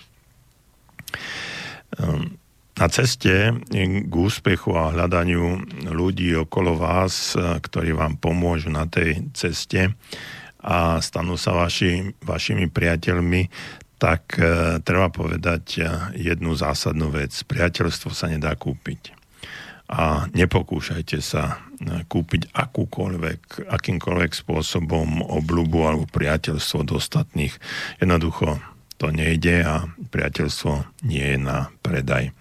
[1.99, 2.39] Um,
[2.75, 5.63] na ceste k úspechu a hľadaniu
[5.95, 9.95] ľudí okolo vás, e, ktorí vám pomôžu na tej ceste
[10.59, 13.47] a stanú sa vaši, vašimi priateľmi,
[14.03, 15.83] tak e, treba povedať e,
[16.19, 17.31] jednu zásadnú vec.
[17.47, 19.24] Priateľstvo sa nedá kúpiť.
[19.85, 27.53] A nepokúšajte sa e, kúpiť akúkoľvek, akýmkoľvek spôsobom obľubu alebo priateľstvo do ostatných.
[28.01, 28.59] Jednoducho
[28.97, 32.33] to nejde a priateľstvo nie je na predaj.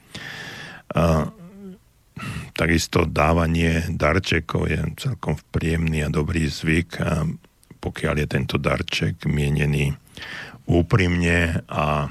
[0.95, 1.27] A
[2.55, 7.27] takisto dávanie darčekov je celkom príjemný a dobrý zvyk, a
[7.83, 9.91] pokiaľ je tento darček mienený
[10.63, 12.07] úprimne a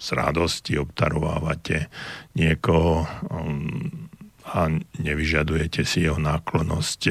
[0.00, 1.92] z radosti obtarovávate
[2.32, 4.08] niekoho um,
[4.50, 4.66] a
[4.98, 7.02] nevyžadujete si jeho náklonosť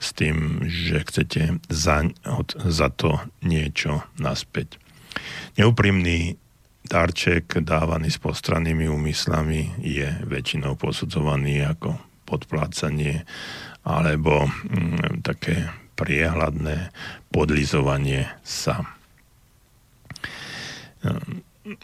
[0.00, 2.08] s tým, že chcete za,
[2.56, 4.80] za to niečo naspäť.
[5.54, 6.34] Neúprimný
[6.82, 11.96] darček dávaný s postrannými úmyslami je väčšinou posudzovaný ako
[12.26, 13.22] podplácanie
[13.84, 16.90] alebo mm, také priehľadné
[17.30, 18.82] podlizovanie sa.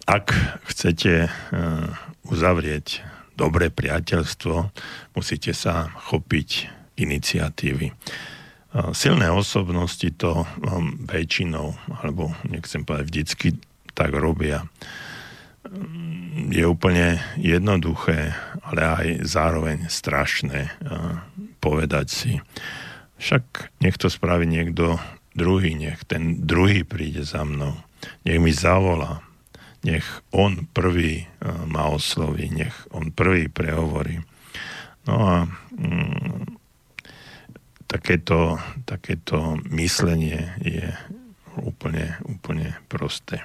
[0.05, 0.27] Ak
[0.69, 1.97] chcete ehm,
[2.29, 3.01] uzavrieť
[3.35, 4.69] dobré priateľstvo,
[5.17, 6.69] musíte sa chopiť
[7.01, 7.89] iniciatívy.
[7.89, 10.45] Ehm, silné osobnosti to
[11.09, 11.73] väčšinou,
[12.05, 13.49] alebo nechcem povedať vždycky,
[13.97, 14.69] tak robia.
[16.51, 18.33] Je úplne jednoduché,
[18.65, 20.73] ale aj zároveň strašné
[21.61, 22.33] povedať si,
[23.21, 24.97] však nech to spraví niekto
[25.37, 27.77] druhý, nech ten druhý príde za mnou,
[28.25, 29.21] nech mi zavolá,
[29.85, 31.27] nech on prvý
[31.67, 34.21] ma osloví, nech on prvý prehovorí.
[35.09, 35.37] No a
[35.73, 36.61] mm,
[37.89, 40.93] takéto, takéto myslenie je
[41.57, 43.43] úplne, úplne prosté.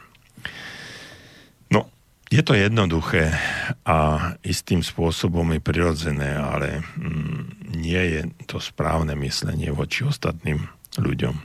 [2.34, 3.38] Je to jednoduché
[3.86, 10.66] a istým spôsobom je prirodzené, ale mm, nie je to správne myslenie voči ostatným
[10.98, 11.38] ľuďom.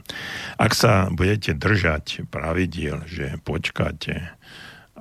[0.57, 4.33] Ak sa budete držať pravidiel, že počkáte,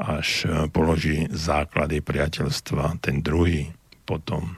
[0.00, 3.68] až položí základy priateľstva ten druhý,
[4.08, 4.56] potom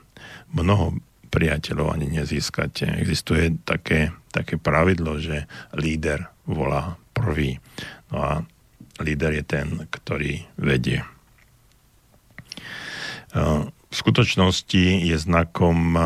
[0.55, 0.95] mnoho
[1.35, 2.87] priateľov ani nezískate.
[3.03, 5.45] Existuje také také pravidlo, že
[5.77, 7.61] líder volá prvý.
[8.09, 8.33] No a
[9.05, 11.05] líder je ten, ktorý vedie.
[13.37, 15.97] V skutočnosti je znakom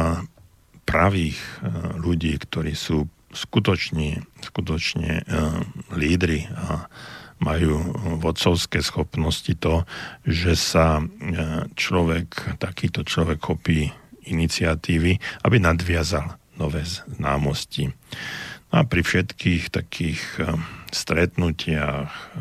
[0.83, 1.39] pravých
[1.99, 5.23] ľudí, ktorí sú skutočne, skutočne
[5.95, 6.91] lídry a
[7.39, 7.81] majú
[8.21, 9.85] vodcovské schopnosti to,
[10.25, 11.05] že sa
[11.77, 13.93] človek, takýto človek chopí
[14.27, 17.93] iniciatívy, aby nadviazal nové známosti.
[18.75, 20.59] A pri všetkých takých eh,
[20.91, 22.41] stretnutiach, eh,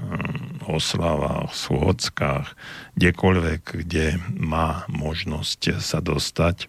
[0.66, 2.58] oslavách, schôdzkach,
[2.98, 6.66] kdekoľvek, kde má možnosť sa dostať,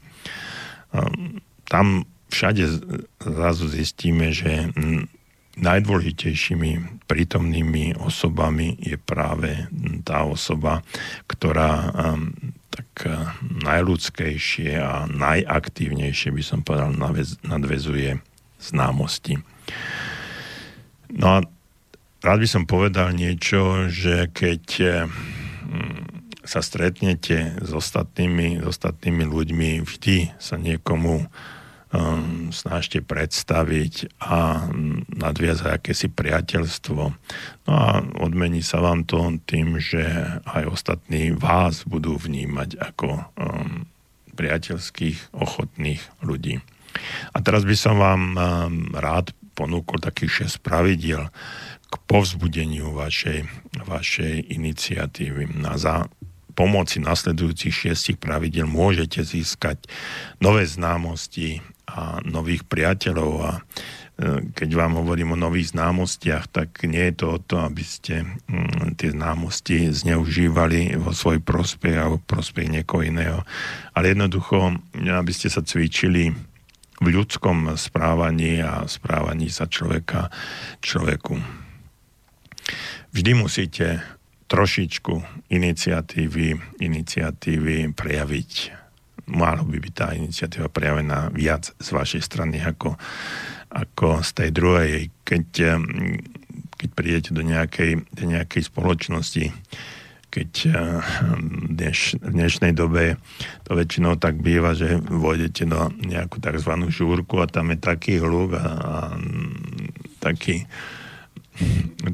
[1.66, 2.64] tam všade
[3.20, 4.70] zrazu zistíme, že
[5.56, 9.68] najdôležitejšími prítomnými osobami je práve
[10.04, 10.84] tá osoba,
[11.24, 11.92] ktorá
[12.68, 13.08] tak
[13.64, 16.92] najľudskejšie a najaktívnejšie, by som povedal,
[17.40, 18.20] nadvezuje
[18.60, 19.40] známosti.
[21.16, 21.44] No a
[22.20, 24.64] rád by som povedal niečo, že keď
[26.46, 31.26] sa stretnete s ostatnými, s ostatnými ľuďmi, vždy sa niekomu
[31.92, 34.70] um, snažte predstaviť a
[35.10, 37.02] nadviazať akési priateľstvo.
[37.66, 40.02] No a odmení sa vám to tým, že
[40.46, 43.08] aj ostatní vás budú vnímať ako
[43.38, 43.86] um,
[44.36, 46.60] priateľských, ochotných ľudí.
[47.32, 48.36] A teraz by som vám um,
[48.96, 51.32] rád ponúkol takých 6 pravidiel
[51.86, 53.46] k povzbudeniu vašej,
[53.88, 55.56] vašej iniciatívy.
[55.56, 56.10] Na za,
[56.56, 59.84] pomoci nasledujúcich šiestich pravidel môžete získať
[60.40, 63.60] nové známosti a nových priateľov a e,
[64.52, 68.26] keď vám hovorím o nových známostiach, tak nie je to o to, aby ste
[68.98, 73.40] tie známosti zneužívali vo svoj prospech alebo prospech niekoho iného,
[73.94, 76.34] ale jednoducho, aby ste sa cvičili
[76.96, 80.32] v ľudskom správaní a správaní sa človeka
[80.80, 81.36] človeku.
[83.12, 84.00] Vždy musíte
[84.46, 88.75] trošičku iniciatívy, iniciatívy prejaviť.
[89.26, 92.94] Malo by byť tá iniciatíva prejavená viac z vašej strany ako,
[93.74, 94.94] ako z tej druhej.
[95.26, 95.46] Keď,
[96.78, 99.50] keď prídete do nejakej, do nejakej spoločnosti,
[100.36, 100.50] keď
[101.72, 103.16] dneš, v dnešnej dobe
[103.64, 106.72] to väčšinou tak býva, že vôjdete do nejakú tzv.
[106.92, 108.94] žúrku a tam je taký hluk a, a
[110.20, 110.68] taký,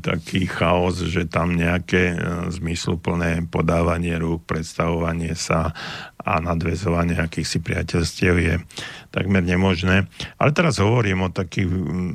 [0.00, 2.16] taký chaos, že tam nejaké e,
[2.50, 5.74] zmysluplné podávanie rúk, predstavovanie sa
[6.22, 8.54] a nadvezovanie akýchsi priateľstiev je
[9.10, 10.06] takmer nemožné.
[10.38, 11.68] Ale teraz hovorím o takých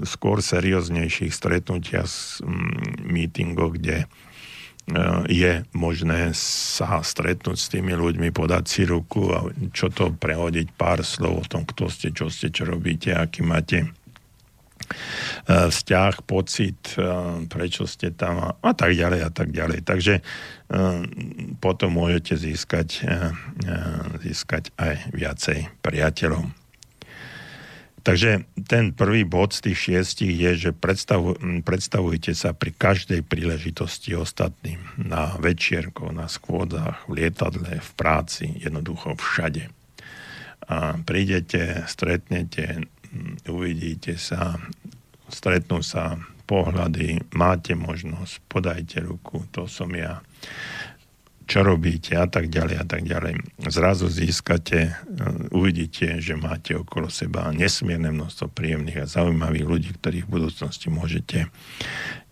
[0.07, 2.07] skôr serióznejších stretnutiach,
[3.03, 4.07] mítingoch, kde e,
[5.27, 9.43] je možné sa stretnúť s tými ľuďmi, podať si ruku a
[9.75, 13.91] čo to prehodiť pár slov o tom, kto ste, čo ste, čo robíte, aký máte
[15.47, 17.03] vzťah, pocit, e,
[17.47, 19.83] prečo ste tam a, tak ďalej a tak ďalej.
[19.83, 20.21] Takže e,
[21.63, 23.03] potom môžete získať,
[24.21, 26.47] získať aj viacej priateľov.
[28.07, 31.35] Takže ten prvý bod z tých šiestich je, že predstavu,
[31.67, 34.79] predstavujte sa pri každej príležitosti ostatným.
[34.95, 39.67] Na večierkoch, na skôdzach, v lietadle, v práci, jednoducho všade.
[40.71, 42.87] A prídete, stretnete,
[43.47, 44.59] uvidíte sa,
[45.27, 50.23] stretnú sa pohľady, máte možnosť, podajte ruku, to som ja,
[51.47, 53.39] čo robíte a tak ďalej a tak ďalej.
[53.67, 54.91] Zrazu získate, e,
[55.51, 61.47] uvidíte, že máte okolo seba nesmierne množstvo príjemných a zaujímavých ľudí, ktorých v budúcnosti môžete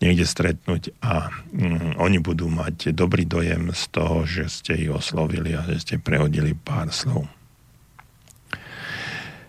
[0.00, 5.56] niekde stretnúť a mm, oni budú mať dobrý dojem z toho, že ste ich oslovili
[5.56, 7.28] a že ste prehodili pár slov.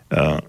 [0.08, 0.40] Uh,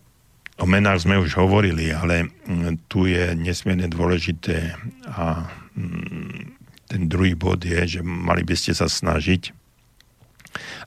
[0.58, 4.74] O menách sme už hovorili, ale mm, tu je nesmierne dôležité
[5.06, 5.46] a
[5.78, 6.58] mm,
[6.90, 9.54] ten druhý bod je, že mali by ste sa snažiť,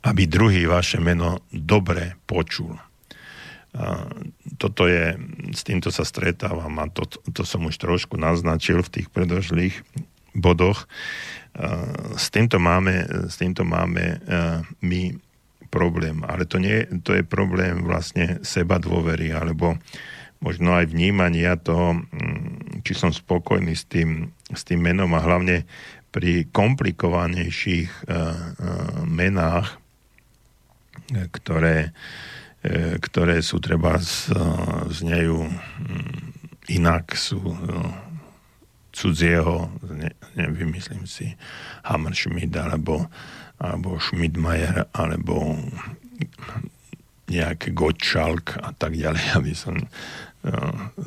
[0.04, 2.76] aby druhý vaše meno dobre počul.
[3.72, 4.12] A
[4.60, 5.16] toto je,
[5.56, 9.80] s týmto sa stretávam a to, to som už trošku naznačil v tých predošlých
[10.36, 10.84] bodoch.
[12.20, 14.20] S týmto máme, s týmto máme
[14.84, 15.16] my
[15.72, 16.28] problém.
[16.28, 19.80] Ale to, nie, to je problém vlastne seba dôvery, alebo
[20.44, 25.64] možno aj vnímania toho, mm, či som spokojný s tým, s tým menom a hlavne
[26.12, 28.28] pri komplikovanejších uh, uh,
[29.08, 29.80] menách,
[31.32, 31.96] ktoré,
[32.68, 34.36] uh, ktoré sú treba z,
[34.92, 35.56] znejú um,
[36.68, 37.40] inak, sú
[38.92, 41.32] cudzieho, ne, nevymyslím si,
[41.88, 43.08] Hammerschmidt alebo
[43.62, 45.54] alebo Schmidmajer, alebo
[47.30, 49.78] nejaké Gottschalk a tak ďalej, aby som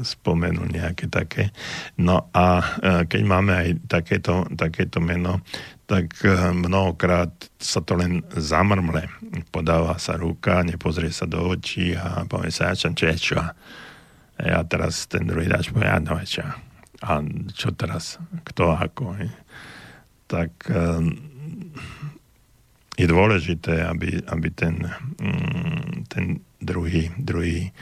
[0.07, 1.51] spomenul nejaké také.
[1.99, 2.63] No a
[3.11, 5.43] keď máme aj takéto, takéto meno,
[5.91, 6.23] tak
[6.55, 9.11] mnohokrát sa to len zamrmle.
[9.51, 13.43] Podáva sa ruka, nepozrie sa do očí a povie sa, ja čo, čo,
[14.39, 16.47] a teraz ten druhý dáč povie, ja no, čo.
[17.03, 17.21] A
[17.53, 18.23] čo teraz?
[18.47, 19.19] Kto ako?
[20.31, 20.71] Tak
[22.95, 24.87] je dôležité, aby, aby ten,
[25.19, 27.75] mm, ten druhý, druhý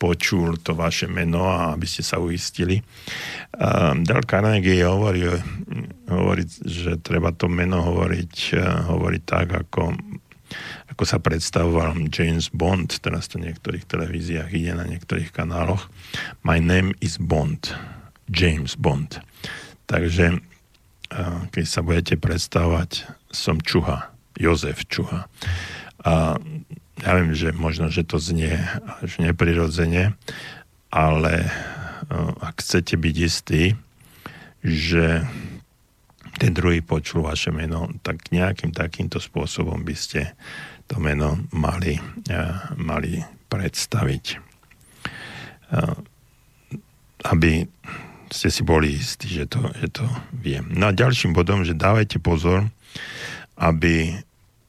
[0.00, 2.80] počul to vaše meno a aby ste sa uistili.
[4.00, 5.28] Dal Carnegie hovorí,
[6.08, 8.56] hovorí, že treba to meno hovoriť,
[8.88, 9.92] hovoriť tak, ako,
[10.96, 15.92] ako sa predstavoval James Bond, teraz to v niektorých televíziách ide na niektorých kanáloch.
[16.48, 17.76] My name is Bond.
[18.32, 19.20] James Bond.
[19.84, 20.40] Takže
[21.52, 24.16] keď sa budete predstavovať, som Čuha.
[24.40, 25.28] Jozef Čuha.
[26.00, 26.40] A
[27.00, 28.56] ja viem, že možno, že to znie
[29.04, 30.16] až neprirodzene,
[30.88, 31.50] ale e,
[32.40, 33.76] ak chcete byť istí,
[34.64, 35.24] že
[36.40, 40.32] ten druhý počul vaše meno, tak nejakým takýmto spôsobom by ste
[40.88, 42.36] to meno mali, e,
[42.80, 44.24] mali predstaviť.
[44.34, 44.38] E,
[47.20, 47.68] aby
[48.30, 50.70] ste si boli istí, že to, že to viem.
[50.72, 52.70] No a ďalším bodom, že dávajte pozor,
[53.58, 54.16] aby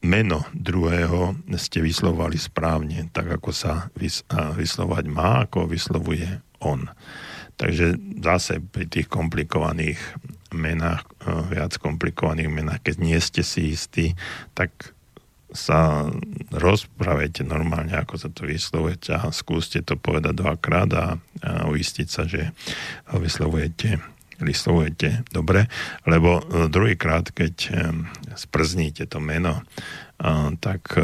[0.02, 6.90] meno druhého ste vyslovali správne, tak ako sa vys- vyslovať má, ako vyslovuje on.
[7.58, 10.02] Takže zase pri tých komplikovaných
[10.50, 14.18] menách, e, viac komplikovaných menách, keď nie ste si istí,
[14.58, 14.74] tak
[15.52, 16.08] sa
[16.56, 21.06] rozprávajte normálne, ako sa to vyslovujete a skúste to povedať dvakrát a,
[21.44, 22.56] a uistiť sa, že
[23.12, 24.00] vyslovujete
[24.42, 25.70] vyslovujete dobre,
[26.10, 27.72] lebo e, druhýkrát, keď e,
[28.34, 29.64] sprzníte to meno, e,
[30.58, 30.98] tak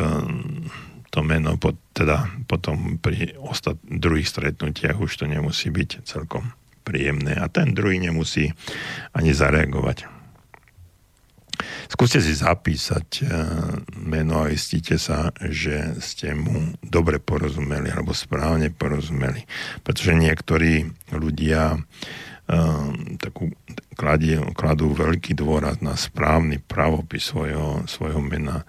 [1.07, 6.51] to meno pod, teda potom pri ostat, druhých stretnutiach už to nemusí byť celkom
[6.83, 8.51] príjemné a ten druhý nemusí
[9.15, 10.07] ani zareagovať.
[11.87, 13.23] Skúste si zapísať
[13.95, 19.47] meno a istíte sa, že ste mu dobre porozumeli alebo správne porozumeli.
[19.81, 20.85] Pretože niektorí
[21.15, 21.79] ľudia
[23.19, 23.51] takú,
[23.99, 28.63] kladie, kladú veľký dôraz na správny pravopis svojho, svojho mena.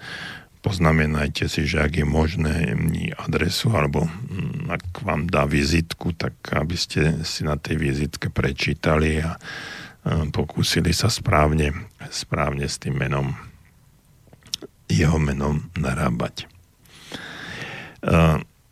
[0.59, 2.75] Poznamenajte si, že ak je možné
[3.15, 9.23] adresu, alebo mm, ak vám dá vizitku, tak aby ste si na tej vizitke prečítali
[9.23, 11.71] a ehm, pokúsili sa správne,
[12.11, 13.39] správne s tým menom,
[14.91, 16.51] jeho menom narábať.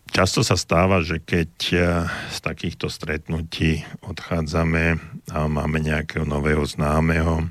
[0.06, 1.76] Často sa stáva, že keď e,
[2.30, 5.02] z takýchto stretnutí odchádzame
[5.34, 7.46] a máme nejakého nového známeho, e,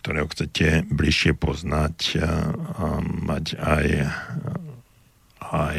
[0.00, 3.86] ktorého chcete bližšie poznať e, a mať aj,
[5.40, 5.78] aj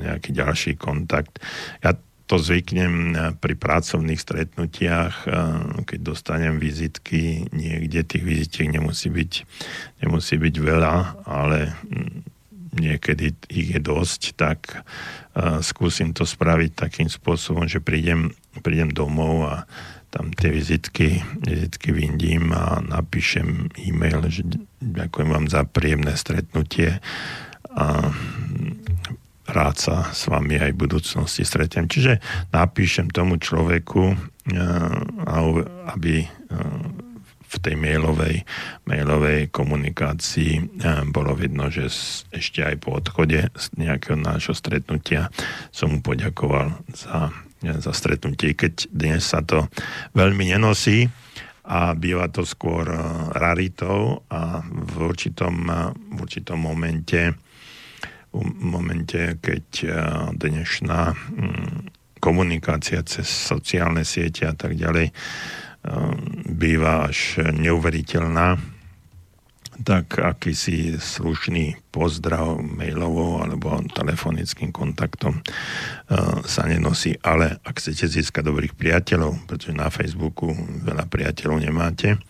[0.00, 1.36] nejaký ďalší kontakt.
[1.84, 1.92] Ja
[2.24, 3.12] to zvyknem
[3.44, 5.28] pri pracovných stretnutiach,
[5.84, 9.32] keď dostanem vizitky, niekde tých vizitiek nemusí byť,
[10.00, 11.76] nemusí byť veľa, ale
[12.72, 18.32] niekedy ich je dosť, tak uh, skúsim to spraviť takým spôsobom, že prídem,
[18.64, 19.56] prídem domov a
[20.12, 24.44] tam tie vizitky, vizitky vyndím a napíšem e-mail, že
[24.84, 27.00] ďakujem vám za príjemné stretnutie
[27.72, 28.12] a
[29.48, 31.88] rád sa s vami aj v budúcnosti stretnem.
[31.88, 32.20] Čiže
[32.52, 34.12] napíšem tomu človeku,
[35.88, 36.28] aby
[37.52, 38.48] v tej mailovej,
[38.88, 40.64] mailovej komunikácii eh,
[41.12, 41.92] bolo vidno, že
[42.32, 45.28] ešte aj po odchode z nejakého nášho stretnutia
[45.68, 47.28] som mu poďakoval za,
[47.60, 49.68] za stretnutie, keď dnes sa to
[50.16, 51.12] veľmi nenosí
[51.62, 53.00] a býva to skôr eh,
[53.36, 57.36] raritou a v určitom, eh, v určitom momente
[58.32, 59.92] v momente, keď
[60.40, 65.12] dnešná hm, komunikácia cez sociálne siete a tak ďalej
[66.46, 68.54] býva až neuveriteľná,
[69.82, 77.18] tak akýsi slušný pozdrav mailovou alebo telefonickým kontaktom ehm, sa nenosí.
[77.24, 80.52] Ale ak chcete získať dobrých priateľov, pretože na Facebooku
[80.86, 82.20] veľa priateľov nemáte,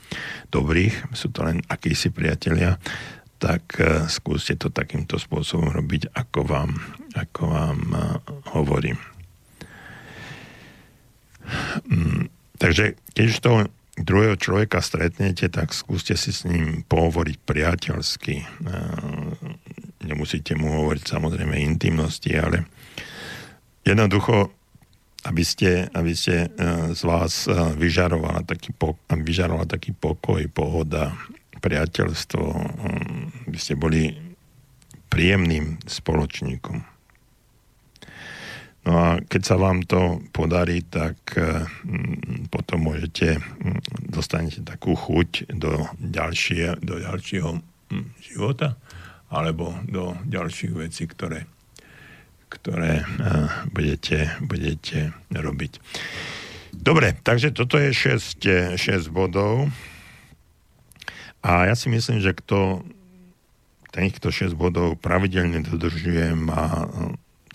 [0.55, 2.79] dobrých, sú to len akýsi priatelia,
[3.43, 6.73] tak ehm, skúste to takýmto spôsobom robiť, ako vám,
[7.12, 7.79] ako vám
[8.57, 8.99] hovorím.
[12.63, 13.67] Takže keď toho
[13.99, 18.47] druhého človeka stretnete, tak skúste si s ním pohovoriť priateľsky.
[20.07, 22.71] Nemusíte mu hovoriť samozrejme intimnosti, ale
[23.83, 24.55] jednoducho,
[25.27, 28.75] aby ste, aby ste e, z vás e, vyžarovala taký,
[29.07, 31.15] vyžarovala taký pokoj, pohoda,
[31.63, 32.43] priateľstvo,
[33.47, 34.11] aby ste boli
[35.07, 36.91] príjemným spoločníkom.
[38.83, 45.55] No a keď sa vám to podarí, tak mm, potom môžete, mm, dostanete takú chuť
[45.55, 48.75] do, ďalšie, do ďalšieho mm, života
[49.31, 51.49] alebo do ďalších vecí, ktoré,
[52.53, 53.01] ktoré
[53.73, 55.81] budete, budete robiť.
[56.73, 59.73] Dobre, takže toto je 6, 6 bodov.
[61.41, 62.85] A ja si myslím, že kto
[63.93, 66.89] týchto 6 bodov pravidelne dodržuje, má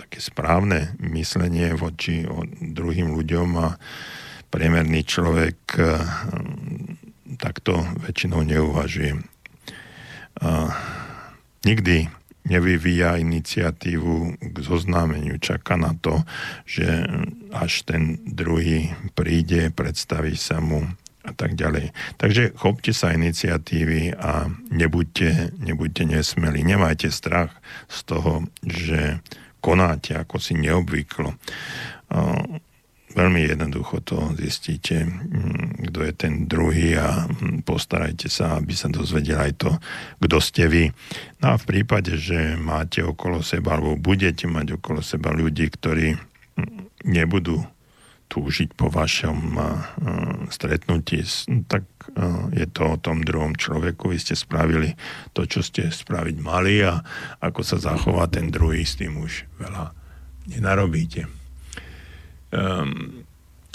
[0.08, 2.24] také správne myslenie voči
[2.64, 3.76] druhým ľuďom a
[4.48, 6.00] priemerný človek eh,
[7.36, 9.20] takto väčšinou neuvažuje.
[11.68, 11.98] Nikdy
[12.48, 16.24] nevyvíja iniciatívu k zoznámeniu, čaká na to,
[16.64, 16.88] že
[17.52, 20.88] až ten druhý príde, predstaví sa mu
[21.28, 21.92] a tak ďalej.
[22.16, 26.64] Takže chopte sa iniciatívy a nebuďte, nebuďte nesmelí.
[26.64, 27.52] Nemajte strach
[27.92, 29.20] z toho, že
[29.60, 31.34] konáte, ako si neobvyklo.
[33.08, 35.10] Veľmi jednoducho to zistíte,
[35.90, 37.26] kto je ten druhý a
[37.66, 39.72] postarajte sa, aby sa dozvedel aj to,
[40.22, 40.84] kto ste vy.
[41.42, 46.14] No a v prípade, že máte okolo seba, alebo budete mať okolo seba ľudí, ktorí
[47.10, 47.66] nebudú
[48.28, 49.56] túžiť po vašom
[50.54, 51.24] stretnutí,
[51.66, 51.88] tak
[52.54, 54.10] je to o tom druhom človeku.
[54.12, 54.96] Vy ste spravili
[55.36, 57.02] to, čo ste spraviť mali a
[57.44, 59.92] ako sa zachová ten druhý, s tým už veľa
[60.48, 61.28] nenarobíte.
[62.54, 63.28] Um,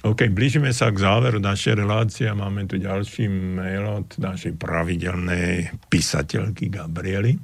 [0.03, 5.71] OK, blížime sa k záveru našej relácie a máme tu ďalší mail od našej pravidelnej
[5.87, 7.39] písateľky Gabriely.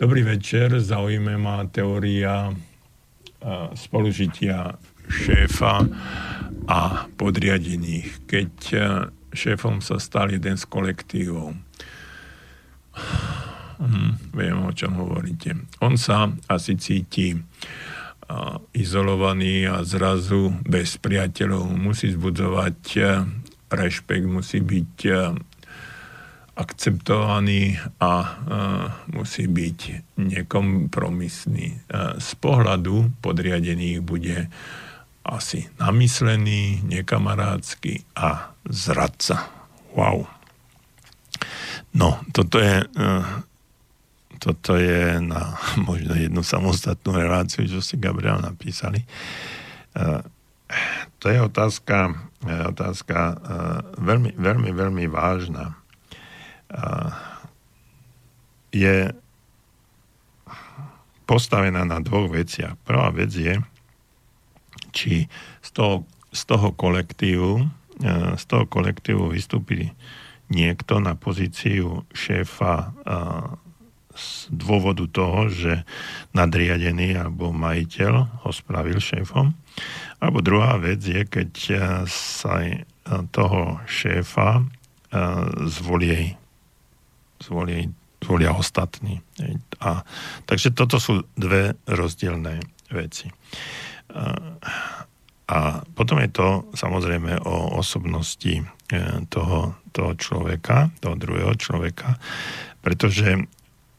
[0.00, 2.48] Dobrý večer, zaujíma ma teória
[3.76, 4.76] spolužitia
[5.10, 5.84] šéfa
[6.68, 6.80] a
[7.16, 8.24] podriadených.
[8.24, 8.82] Keď eh,
[9.32, 11.54] šéfom sa stal jeden z kolektívov,
[13.80, 15.56] hm, viem, o čom hovoríte.
[15.80, 17.34] On sa asi cíti
[18.30, 23.24] a, izolovaný a zrazu bez priateľov musí zbudzovať eh,
[23.70, 25.34] rešpekt, musí byť a,
[26.60, 28.12] akceptovaný a, a
[29.16, 29.78] musí byť
[30.20, 31.88] nekompromisný.
[31.88, 34.50] A, z pohľadu podriadených bude
[35.24, 39.48] asi namyslený, nekamarádsky a zradca.
[39.96, 40.26] Wow.
[41.96, 43.26] No, toto je, uh,
[44.38, 45.58] toto je na
[45.88, 49.04] možno jednu samostatnú reláciu, čo ste Gabriel napísali.
[49.96, 50.22] Uh,
[51.18, 52.14] to je otázka,
[52.46, 53.42] uh, otázka
[53.98, 55.74] veľmi, veľmi, veľmi vážna.
[58.70, 59.10] Je
[61.30, 62.74] postavená na dvoch veciach.
[62.82, 63.54] Prvá vec je,
[64.90, 65.30] či
[65.62, 66.02] z toho,
[66.34, 67.66] z toho kolektívu e,
[68.36, 69.92] z toho kolektívu vystúpi
[70.50, 72.88] niekto na pozíciu šéfa e,
[74.10, 75.86] z dôvodu toho, že
[76.34, 79.54] nadriadený alebo majiteľ ho spravil šéfom.
[80.18, 81.74] Alebo druhá vec je, keď e,
[82.10, 82.66] sa
[83.30, 84.62] toho šéfa
[85.66, 86.38] zvolie,
[87.42, 87.90] zvolie,
[88.22, 89.18] zvolia ostatní.
[89.82, 90.06] A,
[90.46, 92.62] takže toto sú dve rozdielne
[92.94, 93.26] veci.
[95.50, 98.64] A potom je to samozrejme o osobnosti e,
[99.26, 102.14] toho, toho človeka, toho druhého človeka,
[102.80, 103.50] pretože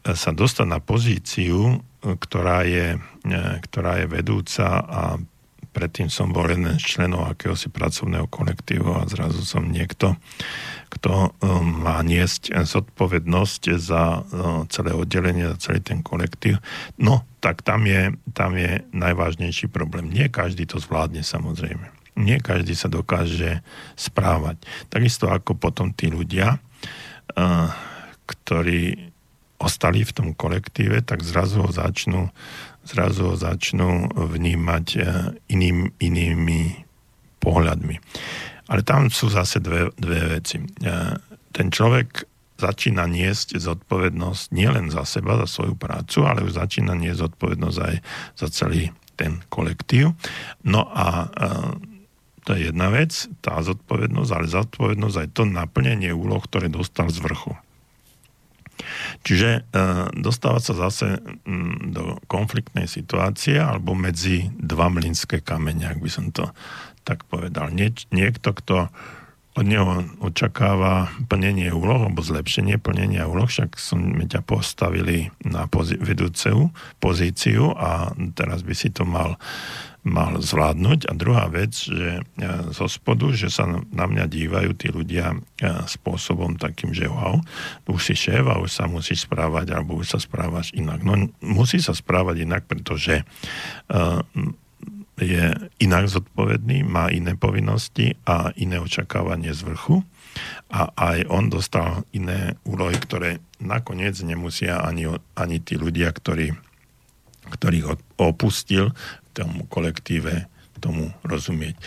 [0.02, 2.98] sa dostať na pozíciu, ktorá je,
[3.28, 5.02] e, ktorá je vedúca a
[5.72, 10.16] predtým som bol jeden z členov akéhosi pracovného kolektívu a zrazu som niekto,
[10.92, 16.60] kto um, má niesť zodpovednosť za uh, celé oddelenie, za celý ten kolektív.
[17.00, 20.12] No, tak tam je, tam je najvážnejší problém.
[20.12, 21.88] Nie každý to zvládne samozrejme.
[22.20, 23.64] Nie každý sa dokáže
[23.96, 24.60] správať.
[24.92, 27.72] Takisto ako potom tí ľudia, uh,
[28.28, 29.11] ktorí
[29.62, 32.34] ostali v tom kolektíve, tak zrazu ho začnú,
[32.82, 36.90] zrazu ho začnú vnímať uh, iným, inými
[37.42, 37.96] pohľadmi.
[38.70, 40.62] Ale tam sú zase dve, dve veci.
[40.62, 40.66] E,
[41.52, 42.24] ten človek
[42.56, 47.96] začína niesť zodpovednosť nielen za seba, za svoju prácu, ale už začína niesť zodpovednosť aj
[48.38, 50.16] za celý ten kolektív.
[50.64, 51.48] No a e,
[52.48, 53.12] to je jedna vec,
[53.44, 57.58] tá zodpovednosť, ale zodpovednosť aj to naplnenie úloh, ktoré dostal z vrchu.
[59.22, 59.62] Čiže e,
[60.18, 66.34] dostáva sa zase m, do konfliktnej situácie alebo medzi dva mlinské kamene, ak by som
[66.34, 66.50] to
[67.06, 67.70] tak povedal.
[67.70, 68.90] Nie, niekto, kto
[69.52, 76.00] od neho očakáva plnenie úloh alebo zlepšenie plnenia úloh, však sme ťa postavili na pozí-
[76.00, 76.72] vedúcu
[77.04, 79.36] pozíciu a teraz by si to mal
[80.02, 81.10] mal zvládnuť.
[81.10, 82.26] A druhá vec, že
[82.74, 85.38] zo spodu, že sa na mňa dívajú tí ľudia
[85.86, 87.38] spôsobom takým, že wow,
[87.86, 91.06] už si šéf a už sa musíš správať, alebo už sa správaš inak.
[91.06, 93.22] No musí sa správať inak, pretože
[95.22, 100.02] je inak zodpovedný, má iné povinnosti a iné očakávanie z vrchu
[100.74, 105.06] a aj on dostal iné úlohy, ktoré nakoniec nemusia ani,
[105.38, 106.58] ani tí ľudia, ktorí,
[107.54, 108.98] ktorých opustil
[109.32, 110.52] v tom kolektíve
[110.84, 111.80] tomu rozumieť.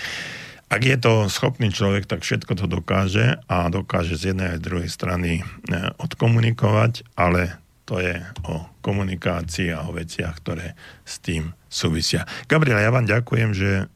[0.72, 4.88] Ak je to schopný človek, tak všetko to dokáže a dokáže z jednej aj druhej
[4.88, 8.16] strany eh, odkomunikovať, ale to je
[8.48, 10.72] o komunikácii a o veciach, ktoré
[11.04, 12.24] s tým súvisia.
[12.48, 13.86] Gabriela, ja vám ďakujem, že e,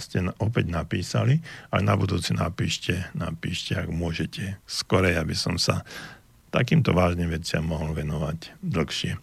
[0.00, 5.84] ste opäť napísali, ale na budúci napíšte, napíšte, ak môžete skorej, aby som sa
[6.54, 9.18] takýmto vážnym veciam mohol venovať dlhšie.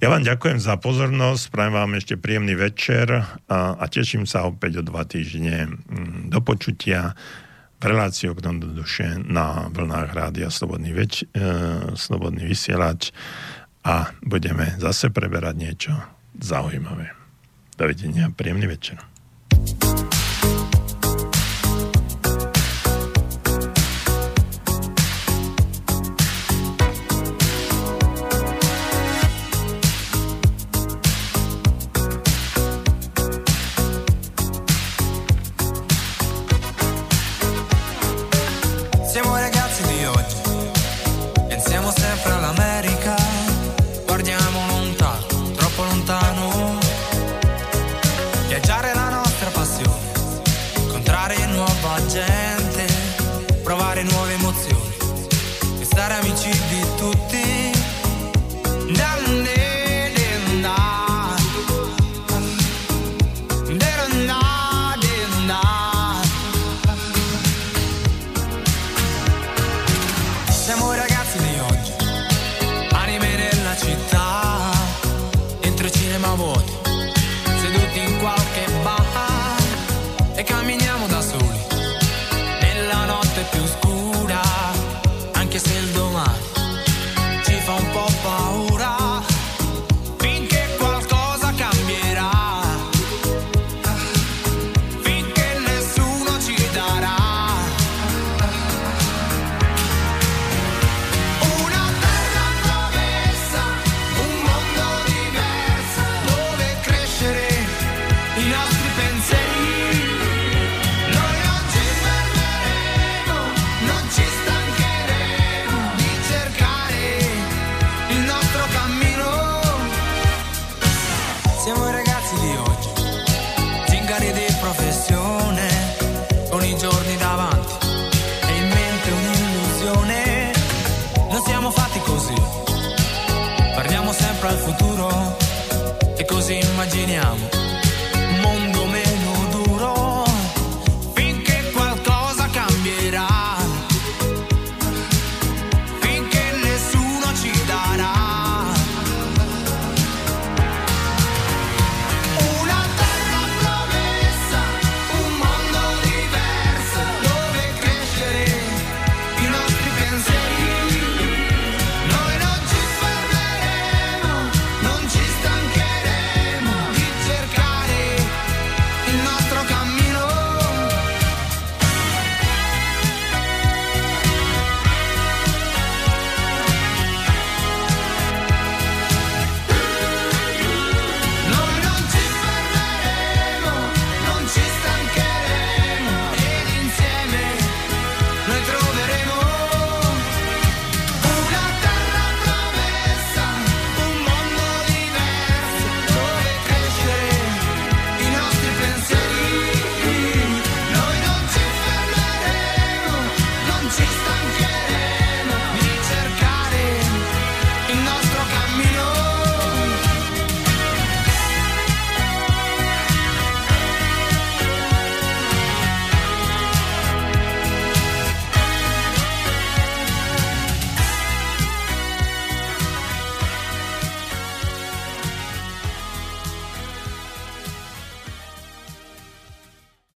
[0.00, 3.12] Ja vám ďakujem za pozornosť, prajem vám ešte príjemný večer
[3.52, 7.12] a, a teším sa opäť o dva týždne mm, do počutia
[7.80, 11.44] v relácii okno do duše na vlnách rádia Slobodný, več, e,
[11.96, 13.12] Slobodný vysielač
[13.84, 15.92] a budeme zase preberať niečo
[16.36, 17.12] zaujímavé.
[17.76, 19.00] Dovidenia, príjemný večer.
[19.80, 20.09] immaginiamo